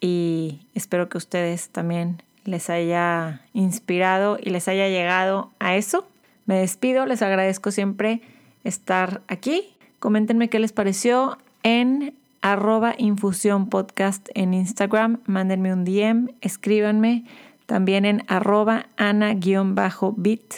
[0.00, 6.06] y espero que ustedes también les haya inspirado y les haya llegado a eso.
[6.46, 8.22] Me despido, les agradezco siempre
[8.64, 9.74] estar aquí.
[9.98, 15.20] Coméntenme qué les pareció en arroba infusión podcast en Instagram.
[15.26, 17.24] Mándenme un DM, escríbanme
[17.66, 20.54] también en arroba ana-bit.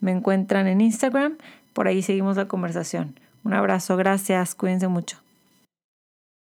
[0.00, 1.36] Me encuentran en Instagram.
[1.72, 3.18] Por ahí seguimos la conversación.
[3.44, 5.18] Un abrazo, gracias, cuídense mucho.